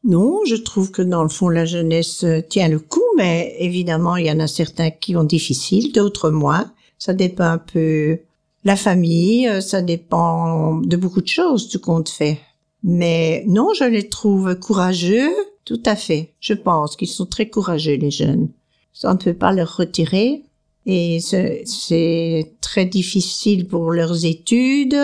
Non, 0.04 0.40
je 0.46 0.56
trouve 0.56 0.90
que 0.90 1.02
dans 1.02 1.22
le 1.22 1.28
fond, 1.28 1.48
la 1.48 1.64
jeunesse 1.64 2.24
tient 2.48 2.68
le 2.68 2.78
coup, 2.78 3.02
mais 3.16 3.56
évidemment, 3.58 4.16
il 4.16 4.26
y 4.26 4.30
en 4.30 4.40
a 4.40 4.46
certains 4.46 4.90
qui 4.90 5.16
ont 5.16 5.24
difficile, 5.24 5.92
d'autres 5.92 6.30
moins. 6.30 6.72
Ça 6.98 7.14
dépend 7.14 7.44
un 7.44 7.58
peu 7.58 8.18
la 8.64 8.76
famille, 8.76 9.48
euh, 9.48 9.60
ça 9.60 9.82
dépend 9.82 10.76
de 10.76 10.96
beaucoup 10.96 11.22
de 11.22 11.28
choses, 11.28 11.68
tout 11.68 11.80
compte 11.80 12.08
fait. 12.08 12.38
Mais 12.82 13.44
non, 13.46 13.72
je 13.74 13.84
les 13.84 14.08
trouve 14.08 14.54
courageux, 14.56 15.30
tout 15.64 15.82
à 15.84 15.96
fait. 15.96 16.34
Je 16.40 16.54
pense 16.54 16.96
qu'ils 16.96 17.08
sont 17.08 17.26
très 17.26 17.48
courageux, 17.48 17.96
les 17.96 18.10
jeunes. 18.10 18.48
Ça, 18.92 19.12
ne 19.12 19.18
peut 19.18 19.34
pas 19.34 19.52
leur 19.52 19.76
retirer. 19.76 20.42
Et 20.90 21.20
c'est 21.20 22.52
très 22.60 22.86
difficile 22.86 23.68
pour 23.68 23.92
leurs 23.92 24.24
études, 24.24 24.98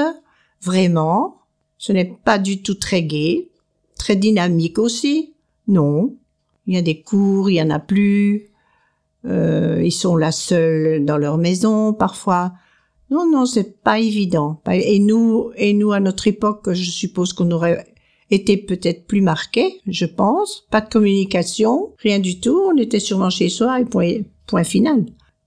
vraiment. 0.62 1.42
Ce 1.78 1.92
n'est 1.92 2.16
pas 2.24 2.38
du 2.38 2.62
tout 2.62 2.74
très 2.74 3.02
gai 3.02 3.50
très 4.04 4.16
dynamique 4.16 4.78
aussi 4.78 5.32
Non. 5.66 6.14
Il 6.66 6.74
y 6.74 6.78
a 6.78 6.82
des 6.82 7.00
cours, 7.00 7.48
il 7.48 7.54
y 7.54 7.62
en 7.62 7.70
a 7.70 7.78
plus. 7.78 8.50
Euh, 9.24 9.80
ils 9.82 9.92
sont 9.92 10.16
là 10.16 10.30
seuls 10.30 11.04
dans 11.06 11.16
leur 11.16 11.38
maison 11.38 11.94
parfois. 11.94 12.52
Non, 13.10 13.30
non, 13.30 13.46
c'est 13.46 13.80
pas 13.82 13.98
évident. 13.98 14.60
Et 14.70 14.98
nous, 14.98 15.52
et 15.56 15.72
nous 15.72 15.92
à 15.92 16.00
notre 16.00 16.26
époque, 16.26 16.72
je 16.72 16.90
suppose 16.90 17.32
qu'on 17.32 17.50
aurait 17.50 17.86
été 18.30 18.58
peut-être 18.58 19.06
plus 19.06 19.22
marqués, 19.22 19.80
je 19.86 20.04
pense. 20.04 20.66
Pas 20.70 20.82
de 20.82 20.90
communication, 20.90 21.92
rien 21.98 22.18
du 22.18 22.40
tout. 22.40 22.60
On 22.70 22.76
était 22.76 23.00
sûrement 23.00 23.30
chez 23.30 23.48
soi 23.48 23.80
et 23.80 23.84
point, 23.86 24.18
point 24.46 24.64
final. 24.64 25.04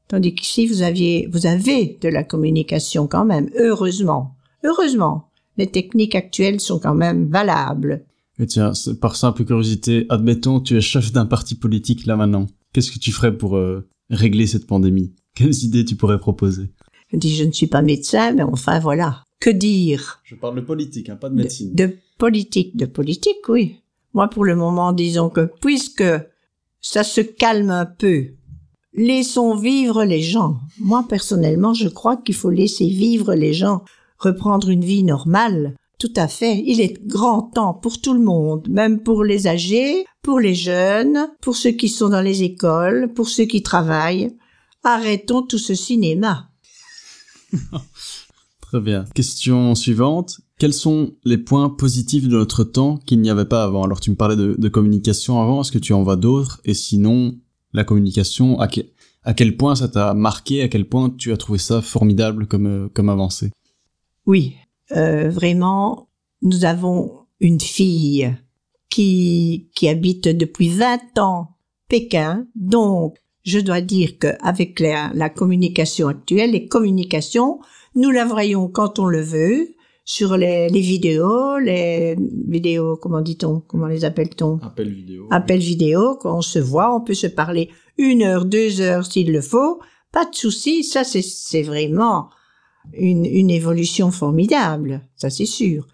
Tandis 0.07 0.33
qu'ici, 0.35 0.67
vous 0.67 0.81
aviez, 0.81 1.27
vous 1.31 1.45
avez 1.45 1.97
de 2.01 2.07
la 2.09 2.23
communication 2.23 3.07
quand 3.07 3.25
même, 3.25 3.49
heureusement. 3.59 4.35
Heureusement. 4.63 5.29
Les 5.57 5.67
techniques 5.67 6.15
actuelles 6.15 6.59
sont 6.59 6.79
quand 6.79 6.93
même 6.93 7.27
valables. 7.27 8.05
Et 8.39 8.45
tiens, 8.45 8.71
par 9.01 9.15
simple 9.15 9.43
curiosité, 9.43 10.05
admettons, 10.09 10.59
tu 10.59 10.77
es 10.77 10.81
chef 10.81 11.11
d'un 11.11 11.25
parti 11.25 11.55
politique 11.55 12.05
là 12.05 12.15
maintenant. 12.15 12.45
Qu'est-ce 12.71 12.91
que 12.91 12.99
tu 12.99 13.11
ferais 13.11 13.35
pour 13.35 13.57
euh, 13.57 13.89
régler 14.09 14.45
cette 14.45 14.67
pandémie? 14.67 15.13
Quelles 15.33 15.63
idées 15.63 15.83
tu 15.83 15.95
pourrais 15.95 16.19
proposer? 16.19 16.71
Je 17.11 17.17
dis, 17.17 17.35
je 17.35 17.43
ne 17.43 17.51
suis 17.51 17.67
pas 17.67 17.81
médecin, 17.81 18.33
mais 18.33 18.43
enfin 18.43 18.79
voilà. 18.79 19.23
Que 19.39 19.49
dire? 19.49 20.19
Je 20.23 20.35
parle 20.35 20.55
de 20.55 20.61
politique, 20.61 21.09
hein, 21.09 21.15
pas 21.15 21.29
de 21.29 21.35
médecine. 21.35 21.73
De, 21.73 21.85
de 21.85 21.97
politique, 22.17 22.77
de 22.77 22.85
politique, 22.85 23.49
oui. 23.49 23.77
Moi, 24.13 24.29
pour 24.29 24.45
le 24.45 24.55
moment, 24.55 24.93
disons 24.93 25.29
que 25.29 25.49
puisque 25.61 26.03
ça 26.81 27.03
se 27.03 27.21
calme 27.21 27.69
un 27.71 27.85
peu, 27.85 28.27
laissons 28.97 29.55
vivre 29.55 30.03
les 30.03 30.21
gens. 30.21 30.57
Moi, 30.79 31.05
personnellement, 31.07 31.73
je 31.73 31.87
crois 31.87 32.17
qu'il 32.17 32.35
faut 32.35 32.49
laisser 32.49 32.87
vivre 32.87 33.33
les 33.35 33.53
gens, 33.53 33.83
reprendre 34.17 34.69
une 34.69 34.83
vie 34.83 35.03
normale. 35.03 35.75
Tout 35.99 36.13
à 36.15 36.27
fait. 36.27 36.63
Il 36.65 36.81
est 36.81 37.01
grand 37.07 37.41
temps 37.41 37.73
pour 37.73 38.01
tout 38.01 38.13
le 38.13 38.19
monde, 38.19 38.67
même 38.69 39.01
pour 39.01 39.23
les 39.23 39.47
âgés, 39.47 40.05
pour 40.21 40.39
les 40.39 40.53
jeunes, 40.53 41.27
pour 41.41 41.55
ceux 41.55 41.71
qui 41.71 41.89
sont 41.89 42.09
dans 42.09 42.21
les 42.21 42.43
écoles, 42.43 43.13
pour 43.15 43.29
ceux 43.29 43.45
qui 43.45 43.63
travaillent. 43.63 44.35
Arrêtons 44.83 45.41
tout 45.41 45.57
ce 45.57 45.73
cinéma. 45.73 46.49
Très 48.61 48.81
bien. 48.81 49.05
Question 49.15 49.73
suivante. 49.75 50.41
Quels 50.59 50.73
sont 50.73 51.13
les 51.23 51.37
points 51.37 51.69
positifs 51.69 52.27
de 52.27 52.35
notre 52.35 52.63
temps 52.63 52.97
qu'il 52.97 53.21
n'y 53.21 53.29
avait 53.29 53.45
pas 53.45 53.63
avant? 53.63 53.83
Alors 53.83 53.99
tu 53.99 54.11
me 54.11 54.15
parlais 54.15 54.35
de, 54.35 54.69
communication 54.69 55.41
avant, 55.41 55.61
est-ce 55.61 55.71
que 55.71 55.77
tu 55.77 55.93
en 55.93 56.03
vois 56.03 56.15
d'autres? 56.15 56.59
Et 56.65 56.73
sinon, 56.73 57.35
la 57.77 57.83
communication, 57.83 58.59
à, 58.59 58.67
à 59.23 59.33
quel 59.33 59.57
point 59.57 59.75
ça 59.75 59.87
t'a 59.87 60.13
marqué 60.13 60.63
À 60.63 60.67
quel 60.67 60.87
point 60.87 61.09
tu 61.09 61.31
as 61.31 61.37
trouvé 61.37 61.59
ça 61.59 61.81
formidable 61.81 62.47
comme, 62.47 62.67
euh, 62.67 62.89
comme 62.93 63.09
avancée. 63.09 63.51
Oui, 64.25 64.55
euh, 64.91 65.29
vraiment, 65.29 66.09
nous 66.41 66.65
avons 66.65 67.25
une 67.39 67.61
fille 67.61 68.35
qui, 68.89 69.69
qui 69.75 69.87
habite 69.87 70.27
depuis 70.27 70.69
20 70.69 71.17
ans 71.19 71.55
Pékin. 71.87 72.47
Donc, 72.55 73.15
je 73.43 73.59
dois 73.59 73.81
dire 73.81 74.17
qu'avec 74.19 74.79
la, 74.79 75.11
la 75.13 75.29
communication 75.29 76.09
actuelle, 76.09 76.51
les 76.51 76.67
communications, 76.67 77.59
nous 77.95 78.11
la 78.11 78.25
voyons 78.25 78.67
quand 78.67 78.99
on 78.99 79.05
le 79.05 79.21
veut, 79.21 79.69
sur 80.09 80.37
les, 80.37 80.69
les 80.69 80.79
vidéos, 80.79 81.57
les 81.59 82.15
vidéos, 82.47 82.95
comment 82.95 83.19
dit-on, 83.19 83.59
comment 83.59 83.87
les 83.87 84.05
appelle-t-on? 84.05 84.57
Appel 84.63 84.89
vidéo. 84.89 85.27
Appel 85.31 85.59
vidéo, 85.59 86.15
quand 86.21 86.37
on 86.37 86.41
se 86.41 86.59
voit, 86.59 86.95
on 86.95 87.01
peut 87.01 87.13
se 87.13 87.27
parler 87.27 87.69
une 87.97 88.23
heure, 88.23 88.45
deux 88.45 88.79
heures 88.79 89.05
s'il 89.05 89.33
le 89.33 89.41
faut, 89.41 89.81
pas 90.13 90.23
de 90.23 90.33
souci, 90.33 90.85
ça 90.85 91.03
c'est 91.03 91.61
vraiment 91.61 92.29
une, 92.93 93.25
une 93.25 93.51
évolution 93.51 94.09
formidable, 94.09 95.01
ça 95.17 95.29
c'est 95.29 95.45
sûr. 95.45 95.85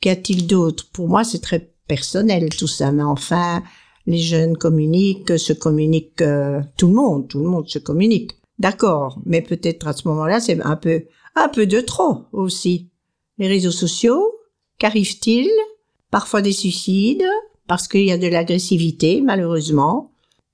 Qu'y 0.00 0.08
a-t-il 0.08 0.48
d'autre? 0.48 0.88
Pour 0.92 1.08
moi, 1.08 1.22
c'est 1.22 1.40
très 1.40 1.72
personnel 1.86 2.48
tout 2.48 2.66
ça, 2.66 2.90
mais 2.90 3.04
enfin, 3.04 3.62
les 4.06 4.18
jeunes 4.18 4.56
communiquent, 4.56 5.38
se 5.38 5.52
communiquent, 5.52 6.22
euh, 6.22 6.60
tout 6.76 6.88
le 6.88 6.94
monde, 6.94 7.28
tout 7.28 7.38
le 7.38 7.48
monde 7.48 7.68
se 7.68 7.78
communique. 7.78 8.32
D'accord, 8.58 9.20
mais 9.24 9.40
peut-être 9.40 9.86
à 9.86 9.92
ce 9.92 10.08
moment-là, 10.08 10.40
c'est 10.40 10.60
un 10.60 10.74
peu, 10.74 11.04
un 11.36 11.48
peu 11.48 11.66
de 11.66 11.80
trop 11.80 12.24
aussi. 12.32 12.88
Les 13.42 13.48
réseaux 13.48 13.72
sociaux, 13.72 14.22
qu'arrive-t-il? 14.78 15.50
Parfois 16.12 16.42
des 16.42 16.52
suicides, 16.52 17.24
parce 17.66 17.88
qu'il 17.88 18.04
y 18.04 18.12
a 18.12 18.16
de 18.16 18.28
l'agressivité, 18.28 19.20
malheureusement. 19.20 20.12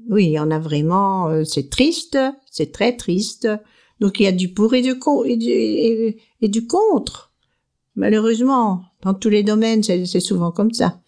Oui, 0.09 0.25
il 0.25 0.31
y 0.31 0.39
en 0.39 0.51
a 0.51 0.59
vraiment, 0.59 1.29
euh, 1.29 1.45
c'est 1.45 1.69
triste, 1.69 2.17
c'est 2.51 2.73
très 2.73 2.97
triste. 2.97 3.47
Donc 4.01 4.21
il 4.21 4.23
y 4.23 4.27
a 4.27 4.33
du 4.33 4.55
pour 4.55 4.73
et 4.75 4.81
du, 4.81 6.67
contre. 6.67 7.35
Malheureusement, 7.95 8.85
dans 9.03 9.13
tous 9.13 9.29
les 9.29 9.43
domaines, 9.43 9.83
c'est 9.83 10.21
souvent 10.21 10.51
comme 10.51 10.73
ça. 10.73 11.03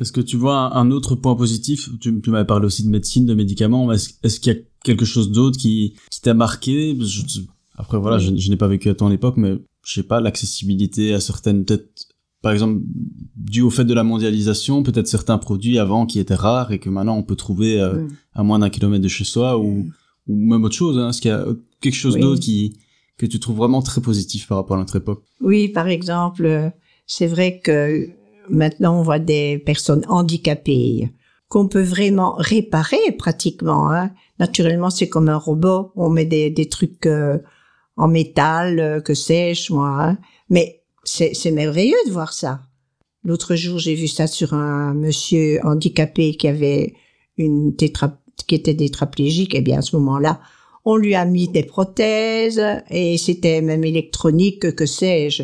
Est-ce 0.00 0.12
que 0.12 0.22
tu 0.22 0.38
vois 0.38 0.74
un 0.74 0.90
autre 0.90 1.16
point 1.16 1.36
positif? 1.36 1.90
Tu, 2.00 2.18
tu 2.18 2.30
m'avais 2.30 2.46
parlé 2.46 2.64
aussi 2.64 2.82
de 2.82 2.88
médecine, 2.88 3.26
de 3.26 3.34
médicaments. 3.34 3.92
Est-ce 3.92 4.40
qu'il 4.40 4.54
y 4.54 4.56
a 4.56 4.58
quelque 4.82 5.04
chose 5.04 5.30
d'autre 5.30 5.58
qui, 5.58 5.96
t'a 6.22 6.32
marqué? 6.32 6.96
Après 7.76 7.98
voilà, 7.98 8.16
je, 8.16 8.30
n'ai 8.30 8.56
pas 8.56 8.68
vécu 8.68 8.88
à 8.88 8.94
ton 8.94 9.10
époque, 9.10 9.34
mais 9.36 9.58
je 9.86 9.94
sais 9.94 10.02
pas, 10.02 10.20
l'accessibilité 10.20 11.14
à 11.14 11.20
certaines, 11.20 11.64
peut-être, 11.64 12.08
par 12.42 12.52
exemple, 12.52 12.80
dû 13.36 13.62
au 13.62 13.70
fait 13.70 13.84
de 13.84 13.94
la 13.94 14.02
mondialisation, 14.02 14.82
peut-être 14.82 15.06
certains 15.06 15.38
produits 15.38 15.78
avant 15.78 16.06
qui 16.06 16.18
étaient 16.18 16.34
rares 16.34 16.72
et 16.72 16.80
que 16.80 16.90
maintenant 16.90 17.16
on 17.16 17.22
peut 17.22 17.36
trouver 17.36 17.80
euh, 17.80 18.06
à 18.34 18.42
moins 18.42 18.58
d'un 18.58 18.68
kilomètre 18.68 19.02
de 19.02 19.08
chez 19.08 19.24
soi 19.24 19.58
ou, 19.58 19.86
ou 20.26 20.36
même 20.36 20.64
autre 20.64 20.74
chose. 20.74 20.98
Hein. 20.98 21.10
Est-ce 21.10 21.20
qu'il 21.20 21.30
y 21.30 21.34
a 21.34 21.46
quelque 21.80 21.94
chose 21.94 22.16
d'autre 22.16 22.40
qui 22.40 22.76
que 23.16 23.24
tu 23.24 23.40
trouves 23.40 23.56
vraiment 23.56 23.80
très 23.80 24.02
positif 24.02 24.46
par 24.46 24.58
rapport 24.58 24.76
à 24.76 24.80
notre 24.80 24.96
époque? 24.96 25.24
Oui, 25.40 25.68
par 25.68 25.86
exemple, 25.86 26.72
c'est 27.06 27.26
vrai 27.26 27.60
que 27.60 28.10
maintenant 28.50 28.98
on 28.98 29.02
voit 29.02 29.20
des 29.20 29.58
personnes 29.58 30.04
handicapées 30.08 31.10
qu'on 31.48 31.68
peut 31.68 31.82
vraiment 31.82 32.34
réparer 32.38 33.12
pratiquement. 33.16 33.90
Hein. 33.90 34.10
Naturellement, 34.40 34.90
c'est 34.90 35.08
comme 35.08 35.28
un 35.28 35.38
robot. 35.38 35.92
On 35.94 36.10
met 36.10 36.26
des, 36.26 36.50
des 36.50 36.68
trucs 36.68 37.06
euh, 37.06 37.38
en 37.96 38.08
métal, 38.08 38.78
euh, 38.80 39.00
que 39.00 39.14
sais-je, 39.14 39.72
moi. 39.72 39.88
Hein. 39.88 40.18
Mais 40.50 40.82
c'est 41.04 41.50
merveilleux 41.52 41.96
de 42.06 42.12
voir 42.12 42.32
ça. 42.32 42.60
L'autre 43.24 43.54
jour, 43.56 43.78
j'ai 43.78 43.94
vu 43.94 44.08
ça 44.08 44.26
sur 44.26 44.54
un 44.54 44.94
monsieur 44.94 45.60
handicapé 45.64 46.36
qui 46.36 46.48
avait 46.48 46.94
une 47.36 47.74
tétra 47.74 48.18
qui 48.46 48.54
était 48.54 48.76
tétraplégique. 48.76 49.54
Et 49.54 49.60
bien, 49.60 49.78
à 49.78 49.82
ce 49.82 49.96
moment-là, 49.96 50.40
on 50.84 50.96
lui 50.96 51.14
a 51.14 51.24
mis 51.24 51.48
des 51.48 51.64
prothèses 51.64 52.62
et 52.90 53.18
c'était 53.18 53.60
même 53.62 53.84
électronique, 53.84 54.74
que 54.74 54.86
sais-je. 54.86 55.42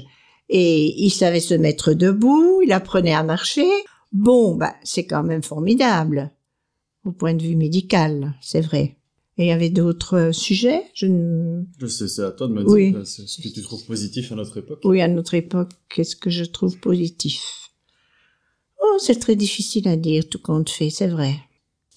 Et 0.49 1.03
il 1.03 1.11
savait 1.11 1.41
se 1.41 1.55
mettre 1.55 1.95
debout, 1.95 2.61
il 2.63 2.73
apprenait 2.73 3.15
à 3.15 3.23
marcher. 3.23 3.69
Bon, 4.13 4.55
bah, 4.55 4.75
c'est 4.85 5.07
quand 5.07 5.23
même 5.23 5.43
formidable. 5.43 6.31
Au 7.05 7.13
point 7.13 7.35
de 7.35 7.43
vue 7.43 7.57
médical, 7.57 8.35
c'est 8.41 8.61
vrai. 8.61 8.97
Et 9.39 9.45
il 9.45 9.49
y 9.49 9.53
avait 9.53 9.71
d'autres 9.71 10.31
sujets 10.33 10.83
Je 10.95 11.07
ne... 11.07 11.65
sais, 11.87 12.07
c'est 12.09 12.23
à 12.23 12.33
toi 12.33 12.49
de 12.49 12.53
me 12.53 12.65
dire 12.65 12.99
euh, 12.99 13.05
ce 13.05 13.41
que 13.41 13.49
tu 13.49 13.63
trouves 13.63 13.85
positif 13.87 14.31
à 14.31 14.35
notre 14.35 14.59
époque. 14.59 14.81
Oui, 14.85 15.01
à 15.01 15.09
notre 15.09 15.35
époque, 15.35 15.71
qu'est-ce 15.89 16.17
que 16.17 16.29
je 16.29 16.45
trouve 16.45 16.79
positif? 16.79 17.71
Oh, 18.83 18.99
c'est 18.99 19.19
très 19.19 19.37
difficile 19.37 19.89
à 19.89 19.97
dire, 19.97 20.29
tout 20.29 20.39
compte 20.39 20.69
fait, 20.69 20.91
c'est 20.91 21.09
vrai. 21.09 21.35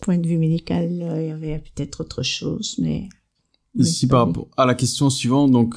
point 0.02 0.18
de 0.18 0.28
vue 0.28 0.38
médical, 0.38 0.88
euh, 1.02 1.22
il 1.22 1.28
y 1.28 1.32
avait 1.32 1.60
peut-être 1.60 2.02
autre 2.02 2.24
chose, 2.24 2.76
mais 2.80 3.10
Ici, 3.78 4.08
par 4.08 4.28
rapport 4.28 4.48
à 4.56 4.66
la 4.66 4.74
question 4.74 5.10
suivante, 5.10 5.52
donc, 5.52 5.76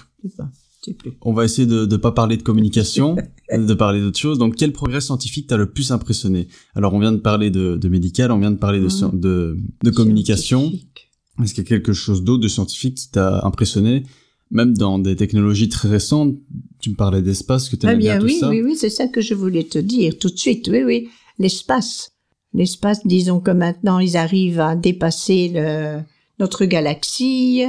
on 1.22 1.32
va 1.32 1.44
essayer 1.44 1.66
de 1.66 1.86
ne 1.86 1.96
pas 1.96 2.12
parler 2.12 2.36
de 2.36 2.42
communication, 2.42 3.16
de 3.52 3.74
parler 3.74 4.00
d'autre 4.00 4.18
chose. 4.18 4.38
Donc, 4.38 4.54
quel 4.54 4.72
progrès 4.72 5.00
scientifique 5.00 5.48
t'a 5.48 5.56
le 5.56 5.70
plus 5.70 5.90
impressionné? 5.90 6.46
Alors, 6.74 6.94
on 6.94 7.00
vient 7.00 7.12
de 7.12 7.16
parler 7.18 7.50
de, 7.50 7.76
de 7.76 7.88
médical, 7.88 8.30
on 8.30 8.38
vient 8.38 8.52
de 8.52 8.58
parler 8.58 8.80
de, 8.80 9.56
de 9.82 9.90
communication. 9.90 10.60
Scientifique. 10.60 11.07
Est-ce 11.42 11.54
qu'il 11.54 11.64
y 11.64 11.66
a 11.66 11.68
quelque 11.68 11.92
chose 11.92 12.22
d'autre 12.22 12.42
de 12.42 12.48
scientifique 12.48 12.96
qui 12.96 13.10
t'a 13.10 13.44
impressionné 13.44 14.04
Même 14.50 14.76
dans 14.76 14.98
des 14.98 15.16
technologies 15.16 15.68
très 15.68 15.88
récentes, 15.88 16.34
tu 16.80 16.90
me 16.90 16.94
parlais 16.94 17.22
d'espace, 17.22 17.68
que 17.68 17.76
tu 17.76 17.86
Ah 17.86 17.94
bien, 17.94 18.14
bien, 18.14 18.18
tout 18.18 18.26
oui, 18.26 18.38
ça. 18.38 18.48
oui, 18.48 18.62
oui, 18.62 18.76
c'est 18.76 18.90
ça 18.90 19.06
que 19.08 19.20
je 19.20 19.34
voulais 19.34 19.64
te 19.64 19.78
dire 19.78 20.18
tout 20.18 20.30
de 20.30 20.38
suite. 20.38 20.68
Oui, 20.72 20.82
oui, 20.84 21.08
l'espace. 21.38 22.10
L'espace, 22.54 23.06
disons 23.06 23.40
que 23.40 23.50
maintenant, 23.50 23.98
ils 23.98 24.16
arrivent 24.16 24.60
à 24.60 24.74
dépasser 24.74 25.50
le, 25.54 26.00
notre 26.38 26.64
galaxie. 26.64 27.64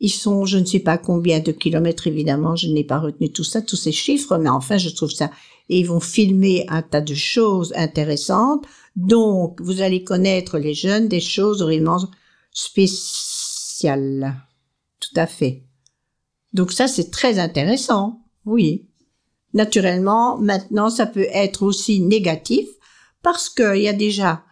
Ils 0.00 0.10
sont, 0.10 0.44
je 0.44 0.58
ne 0.58 0.64
sais 0.64 0.80
pas 0.80 0.98
combien 0.98 1.40
de 1.40 1.52
kilomètres, 1.52 2.06
évidemment, 2.06 2.56
je 2.56 2.68
n'ai 2.68 2.84
pas 2.84 2.98
retenu 2.98 3.30
tout 3.30 3.44
ça, 3.44 3.62
tous 3.62 3.76
ces 3.76 3.92
chiffres, 3.92 4.36
mais 4.38 4.48
enfin, 4.48 4.78
je 4.78 4.90
trouve 4.90 5.10
ça. 5.10 5.30
Et 5.68 5.80
ils 5.80 5.86
vont 5.86 6.00
filmer 6.00 6.64
un 6.68 6.82
tas 6.82 7.00
de 7.00 7.14
choses 7.14 7.72
intéressantes. 7.76 8.64
Donc, 8.94 9.60
vous 9.60 9.80
allez 9.80 10.02
connaître, 10.04 10.58
les 10.58 10.74
jeunes, 10.74 11.08
des 11.08 11.20
choses 11.20 11.62
vraiment 11.62 11.98
spéciales. 12.56 14.34
Tout 14.98 15.20
à 15.20 15.26
fait. 15.26 15.62
Donc 16.52 16.72
ça, 16.72 16.88
c'est 16.88 17.10
très 17.10 17.38
intéressant. 17.38 18.22
Oui. 18.46 18.88
Naturellement, 19.52 20.38
maintenant, 20.38 20.90
ça 20.90 21.06
peut 21.06 21.26
être 21.32 21.62
aussi 21.62 22.00
négatif 22.00 22.66
parce 23.22 23.48
qu'il 23.48 23.82
y 23.82 23.88
a 23.88 23.92
déjà 23.92 24.42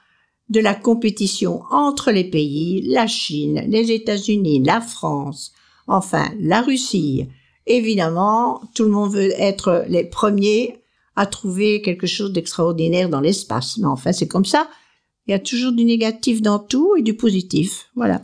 de 0.50 0.60
la 0.60 0.74
compétition 0.74 1.62
entre 1.70 2.10
les 2.10 2.24
pays, 2.24 2.82
la 2.82 3.06
Chine, 3.06 3.64
les 3.68 3.90
États-Unis, 3.90 4.62
la 4.62 4.80
France, 4.82 5.52
enfin 5.86 6.28
la 6.38 6.60
Russie. 6.60 7.26
Évidemment, 7.66 8.60
tout 8.74 8.84
le 8.84 8.90
monde 8.90 9.14
veut 9.14 9.32
être 9.40 9.86
les 9.88 10.04
premiers 10.04 10.82
à 11.16 11.24
trouver 11.24 11.80
quelque 11.80 12.06
chose 12.06 12.32
d'extraordinaire 12.32 13.08
dans 13.08 13.20
l'espace. 13.20 13.78
Mais 13.78 13.86
enfin, 13.86 14.12
c'est 14.12 14.28
comme 14.28 14.44
ça. 14.44 14.68
Il 15.26 15.30
y 15.30 15.34
a 15.34 15.38
toujours 15.38 15.72
du 15.72 15.84
négatif 15.84 16.42
dans 16.42 16.58
tout 16.58 16.96
et 16.96 17.02
du 17.02 17.14
positif. 17.14 17.90
Voilà. 17.94 18.22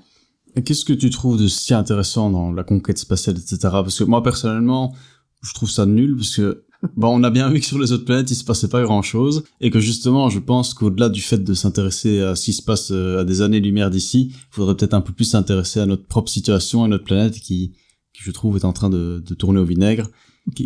Et 0.56 0.62
qu'est-ce 0.62 0.84
que 0.84 0.92
tu 0.92 1.10
trouves 1.10 1.40
de 1.40 1.48
si 1.48 1.72
intéressant 1.74 2.30
dans 2.30 2.52
la 2.52 2.64
conquête 2.64 2.98
spatiale, 2.98 3.38
etc. 3.38 3.58
Parce 3.60 3.98
que 3.98 4.04
moi, 4.04 4.22
personnellement, 4.22 4.94
je 5.42 5.54
trouve 5.54 5.70
ça 5.70 5.86
nul, 5.86 6.16
parce 6.16 6.36
que 6.36 6.64
bon, 6.96 7.20
on 7.20 7.22
a 7.22 7.30
bien 7.30 7.48
vu 7.48 7.60
que 7.60 7.66
sur 7.66 7.78
les 7.78 7.92
autres 7.92 8.04
planètes, 8.04 8.30
il 8.30 8.34
se 8.34 8.44
passait 8.44 8.68
pas 8.68 8.82
grand-chose, 8.82 9.44
et 9.60 9.70
que 9.70 9.80
justement, 9.80 10.28
je 10.28 10.40
pense 10.40 10.74
qu'au-delà 10.74 11.08
du 11.08 11.22
fait 11.22 11.38
de 11.38 11.54
s'intéresser 11.54 12.20
à 12.20 12.34
ce 12.34 12.46
qui 12.46 12.52
se 12.52 12.62
passe 12.62 12.90
euh, 12.90 13.20
à 13.20 13.24
des 13.24 13.42
années-lumière 13.42 13.90
d'ici, 13.90 14.32
il 14.32 14.54
faudrait 14.54 14.76
peut-être 14.76 14.94
un 14.94 15.00
peu 15.00 15.12
plus 15.12 15.24
s'intéresser 15.24 15.80
à 15.80 15.86
notre 15.86 16.06
propre 16.06 16.30
situation, 16.30 16.84
à 16.84 16.88
notre 16.88 17.04
planète 17.04 17.34
qui, 17.34 17.72
qui 18.12 18.22
je 18.22 18.30
trouve, 18.30 18.56
est 18.56 18.64
en 18.64 18.72
train 18.72 18.90
de, 18.90 19.22
de 19.24 19.34
tourner 19.34 19.60
au 19.60 19.64
vinaigre. 19.64 20.08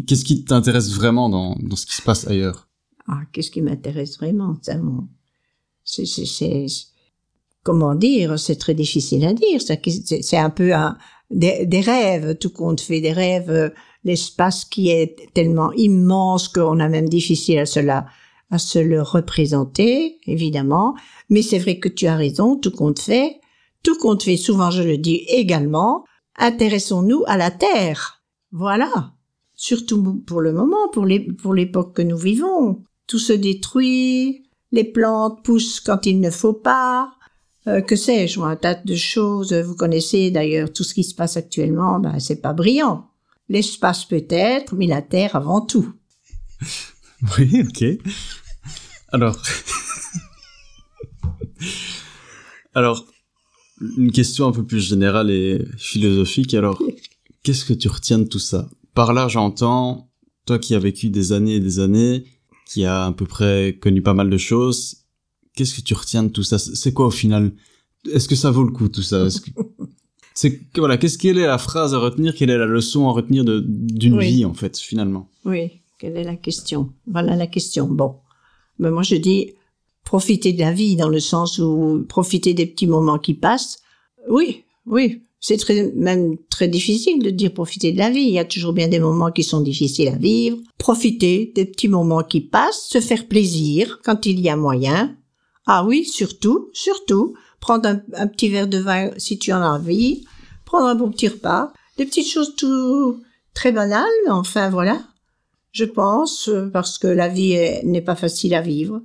Qu'est-ce 0.06 0.24
qui 0.24 0.44
t'intéresse 0.44 0.92
vraiment 0.92 1.28
dans, 1.28 1.56
dans 1.60 1.76
ce 1.76 1.84
qui 1.84 1.94
se 1.94 2.02
passe 2.02 2.26
ailleurs? 2.26 2.68
Ah, 3.06 3.20
qu'est-ce 3.32 3.50
qui 3.50 3.60
m'intéresse 3.60 4.16
vraiment, 4.16 4.56
ça, 4.62 4.78
mon... 4.78 5.08
c'est, 5.84 6.66
comment 7.62 7.94
dire, 7.94 8.38
c'est 8.38 8.56
très 8.56 8.74
difficile 8.74 9.24
à 9.26 9.32
dire. 9.32 9.60
C'est, 9.60 10.36
un 10.36 10.50
peu 10.50 10.74
un, 10.74 10.96
des, 11.30 11.80
rêves, 11.80 12.36
tout 12.38 12.50
compte 12.50 12.80
fait, 12.80 13.00
des 13.00 13.12
rêves, 13.12 13.50
euh, 13.50 13.70
l'espace 14.04 14.64
qui 14.64 14.90
est 14.90 15.32
tellement 15.34 15.72
immense 15.72 16.48
qu'on 16.48 16.80
a 16.80 16.88
même 16.88 17.08
difficile 17.08 17.58
à 17.58 17.66
cela, 17.66 18.06
à 18.50 18.58
se 18.58 18.78
le 18.78 19.02
représenter, 19.02 20.18
évidemment. 20.26 20.94
Mais 21.30 21.42
c'est 21.42 21.58
vrai 21.58 21.78
que 21.78 21.88
tu 21.88 22.06
as 22.06 22.16
raison, 22.16 22.56
tout 22.56 22.70
compte 22.70 23.00
fait, 23.00 23.40
tout 23.82 23.96
compte 23.98 24.22
fait, 24.22 24.36
souvent 24.36 24.70
je 24.70 24.82
le 24.82 24.98
dis 24.98 25.24
également, 25.28 26.04
intéressons-nous 26.36 27.24
à 27.26 27.36
la 27.36 27.50
Terre. 27.50 28.22
Voilà. 28.52 29.12
Surtout 29.54 30.22
pour 30.26 30.40
le 30.40 30.52
moment, 30.52 30.88
pour 30.92 31.54
l'époque 31.54 31.94
que 31.94 32.02
nous 32.02 32.16
vivons. 32.16 32.82
Tout 33.06 33.18
se 33.18 33.32
détruit, 33.32 34.43
les 34.74 34.84
plantes 34.84 35.44
poussent 35.44 35.80
quand 35.80 36.04
il 36.04 36.20
ne 36.20 36.30
faut 36.30 36.52
pas, 36.52 37.12
euh, 37.68 37.80
que 37.80 37.94
sais-je, 37.94 38.40
un 38.40 38.56
tas 38.56 38.74
de 38.74 38.96
choses. 38.96 39.52
Vous 39.52 39.76
connaissez 39.76 40.32
d'ailleurs 40.32 40.72
tout 40.72 40.82
ce 40.82 40.94
qui 40.94 41.04
se 41.04 41.14
passe 41.14 41.36
actuellement, 41.36 42.00
ben, 42.00 42.18
c'est 42.18 42.40
pas 42.40 42.52
brillant. 42.52 43.08
L'espace 43.48 44.04
peut-être, 44.04 44.74
mais 44.74 44.86
la 44.86 45.00
Terre 45.00 45.36
avant 45.36 45.60
tout. 45.60 45.94
Oui, 47.38 47.64
ok. 47.66 47.82
Alors, 49.08 49.34
alors, 52.74 53.06
une 53.96 54.12
question 54.12 54.46
un 54.46 54.52
peu 54.52 54.62
plus 54.62 54.80
générale 54.80 55.30
et 55.30 55.64
philosophique. 55.78 56.52
Alors, 56.52 56.82
qu'est-ce 57.42 57.64
que 57.64 57.72
tu 57.72 57.88
retiens 57.88 58.18
de 58.18 58.24
tout 58.24 58.38
ça? 58.38 58.68
Par 58.92 59.14
là, 59.14 59.28
j'entends, 59.28 60.10
toi 60.44 60.58
qui 60.58 60.74
as 60.74 60.78
vécu 60.78 61.08
des 61.08 61.32
années 61.32 61.54
et 61.54 61.60
des 61.60 61.78
années, 61.78 62.26
qui 62.66 62.84
a 62.84 63.06
à 63.06 63.12
peu 63.12 63.26
près 63.26 63.78
connu 63.80 64.02
pas 64.02 64.14
mal 64.14 64.30
de 64.30 64.36
choses, 64.38 64.96
qu'est-ce 65.54 65.74
que 65.74 65.80
tu 65.82 65.94
retiens 65.94 66.22
de 66.22 66.28
tout 66.28 66.42
ça? 66.42 66.58
C'est 66.58 66.92
quoi 66.92 67.06
au 67.06 67.10
final? 67.10 67.52
Est-ce 68.12 68.28
que 68.28 68.34
ça 68.36 68.50
vaut 68.50 68.64
le 68.64 68.72
coup 68.72 68.88
tout 68.88 69.02
ça? 69.02 69.24
Est-ce 69.26 69.40
que- 69.40 69.50
C'est 70.36 70.60
voilà, 70.76 70.96
qu'est-ce 70.98 71.16
quelle 71.16 71.38
est 71.38 71.46
la 71.46 71.58
phrase 71.58 71.94
à 71.94 71.98
retenir? 71.98 72.34
Quelle 72.34 72.50
est 72.50 72.58
la 72.58 72.66
leçon 72.66 73.08
à 73.08 73.12
retenir 73.12 73.44
d'une 73.44 74.14
Oui. 74.18 74.26
vie 74.32 74.44
en 74.44 74.52
fait 74.54 74.76
finalement? 74.76 75.28
Oui, 75.44 75.70
quelle 75.98 76.16
est 76.16 76.24
la 76.24 76.34
question? 76.34 76.92
Voilà 77.06 77.36
la 77.36 77.46
question. 77.46 77.86
Bon, 77.86 78.16
mais 78.80 78.90
moi 78.90 79.04
je 79.04 79.14
dis 79.14 79.52
profiter 80.02 80.52
de 80.52 80.58
la 80.58 80.72
vie 80.72 80.96
dans 80.96 81.08
le 81.08 81.20
sens 81.20 81.58
où 81.60 82.04
profiter 82.08 82.52
des 82.52 82.66
petits 82.66 82.88
moments 82.88 83.18
qui 83.20 83.34
passent. 83.34 83.78
Oui, 84.28 84.64
oui, 84.86 85.22
c'est 85.46 85.58
très 85.58 85.92
même 85.94 86.38
très 86.48 86.68
difficile 86.68 87.22
de 87.22 87.28
dire 87.28 87.52
profiter 87.52 87.92
de 87.92 87.98
la 87.98 88.08
vie. 88.08 88.22
Il 88.22 88.30
y 88.30 88.38
a 88.38 88.46
toujours 88.46 88.72
bien 88.72 88.88
des 88.88 88.98
moments 88.98 89.30
qui 89.30 89.42
sont 89.42 89.60
difficiles 89.60 90.08
à 90.08 90.16
vivre. 90.16 90.56
Profiter 90.78 91.52
des 91.54 91.66
petits 91.66 91.88
moments 91.88 92.22
qui 92.22 92.40
passent, 92.40 92.86
se 92.88 92.98
faire 92.98 93.28
plaisir 93.28 94.00
quand 94.02 94.24
il 94.24 94.40
y 94.40 94.48
a 94.48 94.56
moyen. 94.56 95.14
Ah 95.66 95.84
oui, 95.84 96.06
surtout, 96.06 96.70
surtout, 96.72 97.34
prendre 97.60 98.00
un, 98.14 98.26
petit 98.26 98.48
verre 98.48 98.68
de 98.68 98.78
vin 98.78 99.10
si 99.18 99.38
tu 99.38 99.52
en 99.52 99.60
as 99.60 99.68
envie, 99.68 100.24
prendre 100.64 100.86
un 100.86 100.94
bon 100.94 101.10
petit 101.10 101.28
repas, 101.28 101.74
des 101.98 102.06
petites 102.06 102.30
choses 102.30 102.56
tout 102.56 103.20
très 103.52 103.70
banales, 103.70 104.06
enfin 104.30 104.70
voilà. 104.70 105.04
Je 105.72 105.84
pense, 105.84 106.48
euh, 106.48 106.70
parce 106.72 106.96
que 106.96 107.06
la 107.06 107.28
vie 107.28 107.52
est- 107.52 107.84
n'est 107.84 108.00
pas 108.00 108.16
facile 108.16 108.54
à 108.54 108.62
vivre. 108.62 109.02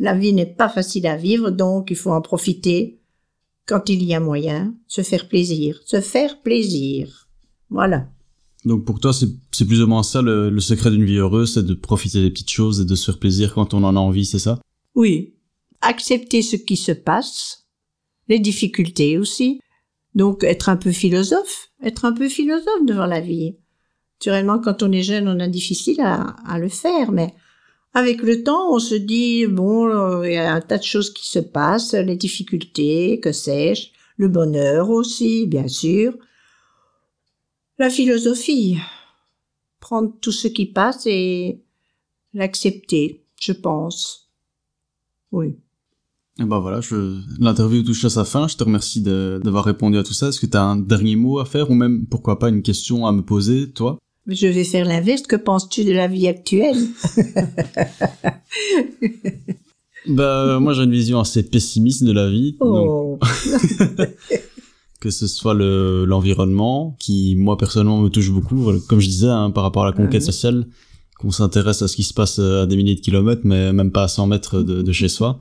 La 0.00 0.14
vie 0.14 0.32
n'est 0.32 0.54
pas 0.60 0.68
facile 0.68 1.06
à 1.06 1.16
vivre, 1.16 1.50
donc 1.50 1.92
il 1.92 1.96
faut 1.96 2.10
en 2.10 2.20
profiter 2.20 2.99
quand 3.66 3.88
il 3.88 4.02
y 4.02 4.14
a 4.14 4.20
moyen, 4.20 4.74
se 4.86 5.02
faire 5.02 5.28
plaisir, 5.28 5.80
se 5.84 6.00
faire 6.00 6.42
plaisir. 6.42 7.28
Voilà. 7.68 8.08
Donc 8.64 8.84
pour 8.84 9.00
toi, 9.00 9.12
c'est 9.12 9.64
plus 9.64 9.82
ou 9.82 9.86
moins 9.86 10.02
ça 10.02 10.22
le, 10.22 10.50
le 10.50 10.60
secret 10.60 10.90
d'une 10.90 11.04
vie 11.04 11.16
heureuse, 11.16 11.54
c'est 11.54 11.64
de 11.64 11.74
profiter 11.74 12.20
des 12.20 12.30
petites 12.30 12.50
choses 12.50 12.80
et 12.80 12.84
de 12.84 12.94
se 12.94 13.06
faire 13.06 13.18
plaisir 13.18 13.54
quand 13.54 13.72
on 13.74 13.84
en 13.84 13.96
a 13.96 14.00
envie, 14.00 14.26
c'est 14.26 14.38
ça? 14.38 14.60
Oui. 14.94 15.34
Accepter 15.80 16.42
ce 16.42 16.56
qui 16.56 16.76
se 16.76 16.92
passe, 16.92 17.68
les 18.28 18.38
difficultés 18.38 19.18
aussi. 19.18 19.60
Donc 20.14 20.42
être 20.44 20.68
un 20.68 20.76
peu 20.76 20.90
philosophe, 20.90 21.70
être 21.82 22.04
un 22.04 22.12
peu 22.12 22.28
philosophe 22.28 22.84
devant 22.86 23.06
la 23.06 23.20
vie. 23.20 23.56
Naturellement, 24.18 24.58
quand 24.58 24.82
on 24.82 24.92
est 24.92 25.02
jeune, 25.02 25.28
on 25.28 25.40
a 25.40 25.48
difficile 25.48 26.00
à, 26.00 26.36
à 26.44 26.58
le 26.58 26.68
faire, 26.68 27.12
mais 27.12 27.32
avec 27.92 28.22
le 28.22 28.42
temps, 28.42 28.72
on 28.72 28.78
se 28.78 28.94
dit, 28.94 29.46
bon, 29.46 29.88
euh, 29.88 30.28
il 30.28 30.34
y 30.34 30.36
a 30.36 30.54
un 30.54 30.60
tas 30.60 30.78
de 30.78 30.84
choses 30.84 31.12
qui 31.12 31.28
se 31.28 31.38
passent, 31.38 31.94
les 31.94 32.16
difficultés, 32.16 33.20
que 33.20 33.32
sais-je, 33.32 33.88
le 34.16 34.28
bonheur 34.28 34.90
aussi, 34.90 35.46
bien 35.46 35.66
sûr. 35.66 36.14
La 37.78 37.90
philosophie, 37.90 38.76
prendre 39.80 40.12
tout 40.20 40.32
ce 40.32 40.46
qui 40.46 40.66
passe 40.66 41.06
et 41.06 41.62
l'accepter, 42.34 43.24
je 43.40 43.52
pense. 43.52 44.30
Oui. 45.32 45.56
Et 46.38 46.44
ben 46.44 46.58
voilà, 46.58 46.80
je... 46.80 47.20
l'interview 47.38 47.82
touche 47.82 48.04
à 48.04 48.10
sa 48.10 48.24
fin. 48.24 48.48
Je 48.48 48.56
te 48.56 48.64
remercie 48.64 49.02
d'avoir 49.02 49.64
répondu 49.64 49.98
à 49.98 50.02
tout 50.02 50.14
ça. 50.14 50.28
Est-ce 50.28 50.40
que 50.40 50.46
tu 50.46 50.56
as 50.56 50.62
un 50.62 50.76
dernier 50.76 51.16
mot 51.16 51.38
à 51.38 51.44
faire 51.44 51.70
ou 51.70 51.74
même, 51.74 52.06
pourquoi 52.06 52.38
pas, 52.38 52.48
une 52.48 52.62
question 52.62 53.06
à 53.06 53.12
me 53.12 53.22
poser, 53.22 53.72
toi? 53.72 53.98
Je 54.26 54.46
vais 54.46 54.64
faire 54.64 54.84
l'inverse. 54.86 55.22
Que 55.22 55.36
penses-tu 55.36 55.84
de 55.84 55.92
la 55.92 56.06
vie 56.08 56.28
actuelle? 56.28 56.76
Bah 60.08 60.58
moi 60.60 60.72
j'ai 60.72 60.84
une 60.84 60.92
vision 60.92 61.20
assez 61.20 61.42
pessimiste 61.42 62.04
de 62.04 62.12
la 62.12 62.30
vie. 62.30 62.56
Oh, 62.60 63.18
que 65.00 65.10
ce 65.10 65.26
soit 65.26 65.52
le 65.52 66.06
l'environnement 66.06 66.96
qui 66.98 67.36
moi 67.36 67.58
personnellement 67.58 68.00
me 68.00 68.08
touche 68.08 68.30
beaucoup 68.30 68.72
comme 68.88 69.00
je 69.00 69.06
disais 69.08 69.28
hein, 69.28 69.50
par 69.50 69.62
rapport 69.62 69.82
à 69.82 69.86
la 69.86 69.92
conquête 69.92 70.22
Mhm. 70.22 70.26
sociale 70.26 70.66
qu'on 71.18 71.30
s'intéresse 71.30 71.82
à 71.82 71.88
ce 71.88 71.96
qui 71.96 72.02
se 72.02 72.14
passe 72.14 72.38
euh, 72.38 72.62
à 72.62 72.66
des 72.66 72.76
milliers 72.76 72.94
de 72.94 73.00
kilomètres 73.00 73.42
mais 73.44 73.74
même 73.74 73.92
pas 73.92 74.04
à 74.04 74.08
100 74.08 74.26
mètres 74.26 74.62
de, 74.62 74.80
de 74.80 74.92
chez 74.92 75.08
soi 75.08 75.38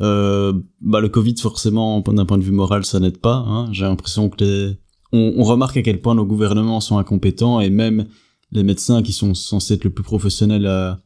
euh, 0.00 0.52
bah 0.80 1.00
le 1.00 1.08
covid 1.08 1.34
forcément 1.38 2.00
d'un 2.00 2.24
point 2.24 2.38
de 2.38 2.44
vue 2.44 2.52
moral 2.52 2.84
ça 2.84 3.00
n'aide 3.00 3.18
pas 3.18 3.44
hein. 3.46 3.68
j'ai 3.72 3.82
l'impression 3.84 4.28
que 4.30 4.44
les 4.44 4.76
on, 5.12 5.34
on 5.36 5.42
remarque 5.44 5.76
à 5.76 5.82
quel 5.82 6.00
point 6.00 6.14
nos 6.14 6.26
gouvernements 6.26 6.80
sont 6.80 6.98
incompétents 6.98 7.60
et 7.60 7.70
même 7.70 8.06
les 8.50 8.62
médecins 8.62 9.02
qui 9.02 9.12
sont 9.12 9.34
censés 9.34 9.74
être 9.74 9.84
le 9.84 9.90
plus 9.90 10.04
professionnels 10.04 10.66
à, 10.66 11.00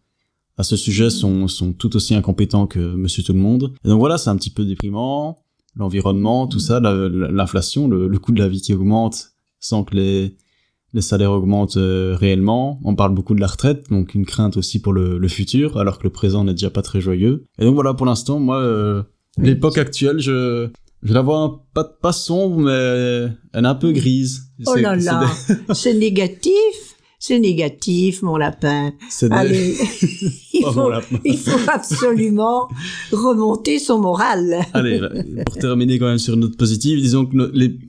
à 0.56 0.62
ce 0.62 0.76
sujet 0.76 1.10
sont, 1.10 1.48
sont 1.48 1.72
tout 1.72 1.94
aussi 1.96 2.14
incompétents 2.14 2.66
que 2.66 2.78
Monsieur 2.78 3.22
Tout 3.22 3.34
le 3.34 3.38
Monde. 3.38 3.72
Et 3.84 3.88
donc 3.88 3.98
voilà, 3.98 4.18
c'est 4.18 4.30
un 4.30 4.36
petit 4.36 4.50
peu 4.50 4.64
déprimant. 4.64 5.38
L'environnement, 5.74 6.46
tout 6.46 6.58
ça, 6.58 6.80
l'inflation, 6.80 7.86
le, 7.86 8.08
le 8.08 8.18
coût 8.18 8.32
de 8.32 8.38
la 8.38 8.48
vie 8.48 8.62
qui 8.62 8.72
augmente 8.72 9.32
sans 9.60 9.84
que 9.84 9.94
les, 9.94 10.36
les 10.94 11.02
salaires 11.02 11.32
augmentent 11.32 11.76
euh, 11.76 12.16
réellement. 12.18 12.80
On 12.82 12.94
parle 12.94 13.14
beaucoup 13.14 13.34
de 13.34 13.40
la 13.40 13.46
retraite, 13.46 13.90
donc 13.90 14.14
une 14.14 14.24
crainte 14.24 14.56
aussi 14.56 14.80
pour 14.80 14.94
le, 14.94 15.18
le 15.18 15.28
futur, 15.28 15.76
alors 15.76 15.98
que 15.98 16.04
le 16.04 16.10
présent 16.10 16.44
n'est 16.44 16.54
déjà 16.54 16.70
pas 16.70 16.82
très 16.82 17.00
joyeux. 17.02 17.44
Et 17.58 17.64
donc 17.64 17.74
voilà, 17.74 17.92
pour 17.92 18.06
l'instant, 18.06 18.40
moi, 18.40 18.58
euh, 18.58 19.02
l'époque 19.36 19.76
actuelle, 19.76 20.18
je, 20.18 20.68
je 21.06 21.12
la 21.12 21.22
vois 21.22 21.64
pas, 21.72 21.84
pas 21.84 22.12
sombre, 22.12 22.58
mais 22.58 23.30
elle 23.52 23.64
est 23.64 23.68
un 23.68 23.74
peu 23.74 23.92
grise. 23.92 24.42
Oh 24.66 24.74
là 24.74 24.96
là, 24.96 25.26
c'est 25.72 25.94
négatif 25.94 26.96
c'est 27.18 27.38
négatif, 27.38 28.22
mon 28.22 28.36
lapin. 28.36 28.92
Allez, 29.30 29.74
il, 30.52 30.62
faut, 30.62 30.90
il 31.24 31.38
faut 31.38 31.70
absolument 31.70 32.68
remonter 33.10 33.78
son 33.78 33.98
moral. 33.98 34.60
Allez, 34.72 35.00
pour 35.44 35.56
terminer 35.56 35.98
quand 35.98 36.06
même 36.06 36.18
sur 36.18 36.34
une 36.34 36.40
note 36.40 36.56
positive, 36.56 37.00
disons 37.00 37.26
que 37.26 37.36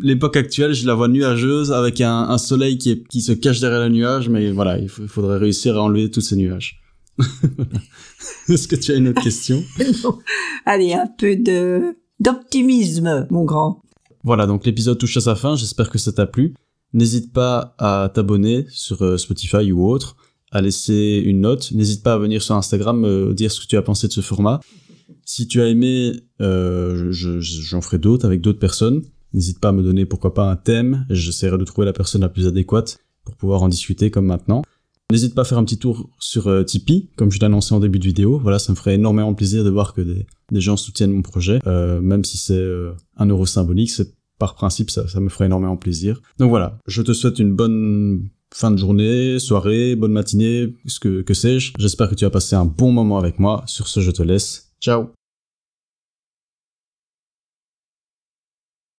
l'époque 0.02 0.38
actuelle, 0.38 0.74
je 0.74 0.88
la 0.88 0.96
vois 0.96 1.08
nuageuse 1.08 1.72
avec 1.72 2.02
un, 2.02 2.38
soleil 2.38 2.78
qui, 2.78 3.04
qui 3.04 3.22
se 3.22 3.32
cache 3.32 3.60
derrière 3.60 3.82
le 3.82 3.90
nuage, 3.90 4.30
mais 4.30 4.52
voilà, 4.52 4.80
il, 4.80 4.90
faudrait 4.90 5.38
réussir 5.38 5.78
à 5.78 5.84
enlever 5.84 6.10
tous 6.10 6.22
ces 6.22 6.36
nuages. 6.36 6.82
Est-ce 8.50 8.68
que 8.68 8.76
tu 8.76 8.92
as 8.92 8.96
une 8.96 9.10
autre 9.10 9.22
question? 9.22 9.64
Non. 10.04 10.20
Allez, 10.66 10.94
un 10.94 11.08
peu 11.08 11.36
de 11.36 11.96
d'optimisme, 12.20 13.28
mon 13.30 13.44
grand. 13.44 13.82
Voilà, 14.24 14.46
donc 14.46 14.66
l'épisode 14.66 14.98
touche 14.98 15.18
à 15.18 15.22
sa 15.22 15.36
fin, 15.36 15.56
j'espère 15.56 15.90
que 15.90 15.98
ça 15.98 16.12
t'a 16.12 16.26
plu. 16.26 16.54
N'hésite 16.94 17.34
pas 17.34 17.76
à 17.78 18.10
t'abonner 18.14 18.66
sur 18.70 19.02
euh, 19.04 19.18
Spotify 19.18 19.72
ou 19.72 19.88
autre, 19.88 20.16
à 20.52 20.62
laisser 20.62 21.22
une 21.26 21.42
note. 21.42 21.72
N'hésite 21.74 22.04
pas 22.04 22.14
à 22.14 22.18
venir 22.18 22.42
sur 22.42 22.56
Instagram 22.56 23.00
me 23.00 23.34
dire 23.34 23.52
ce 23.52 23.62
que 23.62 23.68
tu 23.68 23.78
as 23.78 23.82
pensé 23.82 24.08
de 24.08 24.14
ce 24.14 24.22
format. 24.22 24.60
Si 25.26 25.48
tu 25.48 25.62
as 25.62 25.68
aimé, 25.68 26.14
euh, 26.42 27.12
j'en 27.12 27.82
ferai 27.82 27.98
d'autres 27.98 28.26
avec 28.26 28.42
d'autres 28.42 28.60
personnes. 28.60 29.02
N'hésite 29.34 29.60
pas 29.60 29.70
à 29.70 29.72
me 29.74 29.84
donner 29.84 30.06
pourquoi 30.06 30.34
pas 30.34 30.50
un 30.50 30.56
thème. 30.56 31.06
J'essaierai 31.10 31.58
de 31.58 31.66
trouver 31.66 31.86
la 31.86 31.94
personne 31.94 32.22
la 32.22 32.30
plus 32.30 32.48
adéquate 32.48 33.00
pour 33.26 33.36
pouvoir 33.36 33.62
en 33.62 33.68
discuter 33.68 34.10
comme 34.10 34.26
maintenant. 34.26 34.64
N'hésite 35.12 35.36
pas 35.36 35.44
à 35.44 35.46
faire 35.46 35.58
un 35.58 35.64
petit 35.64 35.78
tour 35.78 36.10
sur 36.20 36.48
euh, 36.48 36.64
Tipeee, 36.64 37.10
comme 37.16 37.32
je 37.32 37.44
annoncé 37.44 37.74
en 37.74 37.80
début 37.80 38.00
de 38.00 38.06
vidéo. 38.06 38.40
Voilà, 38.40 38.60
ça 38.60 38.74
me 38.74 38.78
ferait 38.78 38.96
énormément 38.96 39.34
plaisir 39.34 39.64
de 39.64 39.70
voir 39.70 39.94
que 39.94 40.02
des, 40.02 40.26
gens 40.52 40.76
soutiennent 40.76 41.12
mon 41.12 41.22
projet, 41.22 41.60
même 41.66 42.24
si 42.24 42.38
c'est 42.38 42.66
un 43.18 43.26
euro 43.26 43.46
symbolique. 43.46 43.92
C'est 43.92 44.14
par 44.40 44.56
principe, 44.56 44.90
ça, 44.90 45.08
ça 45.08 45.20
me 45.20 45.30
ferait 45.30 45.46
énormément 45.46 45.78
plaisir. 45.78 46.22
Donc 46.38 46.50
voilà, 46.50 46.78
je 46.88 47.02
te 47.02 47.14
souhaite 47.14 47.40
une 47.40 47.56
bonne 47.56 48.30
fin 48.54 48.72
de 48.72 48.78
journée, 48.78 49.40
soirée, 49.40 49.96
bonne 49.96 50.14
matinée, 50.14 50.74
ce 50.86 51.00
que, 51.00 51.22
que 51.22 51.34
sais-je. 51.34 51.74
J'espère 51.78 52.10
que 52.10 52.16
tu 52.16 52.26
as 52.26 52.30
passé 52.30 52.56
un 52.56 52.66
bon 52.66 52.92
moment 52.92 53.18
avec 53.18 53.40
moi. 53.40 53.64
Sur 53.66 53.88
ce, 53.88 54.00
je 54.00 54.12
te 54.12 54.24
laisse. 54.24 54.74
Ciao 54.82 55.10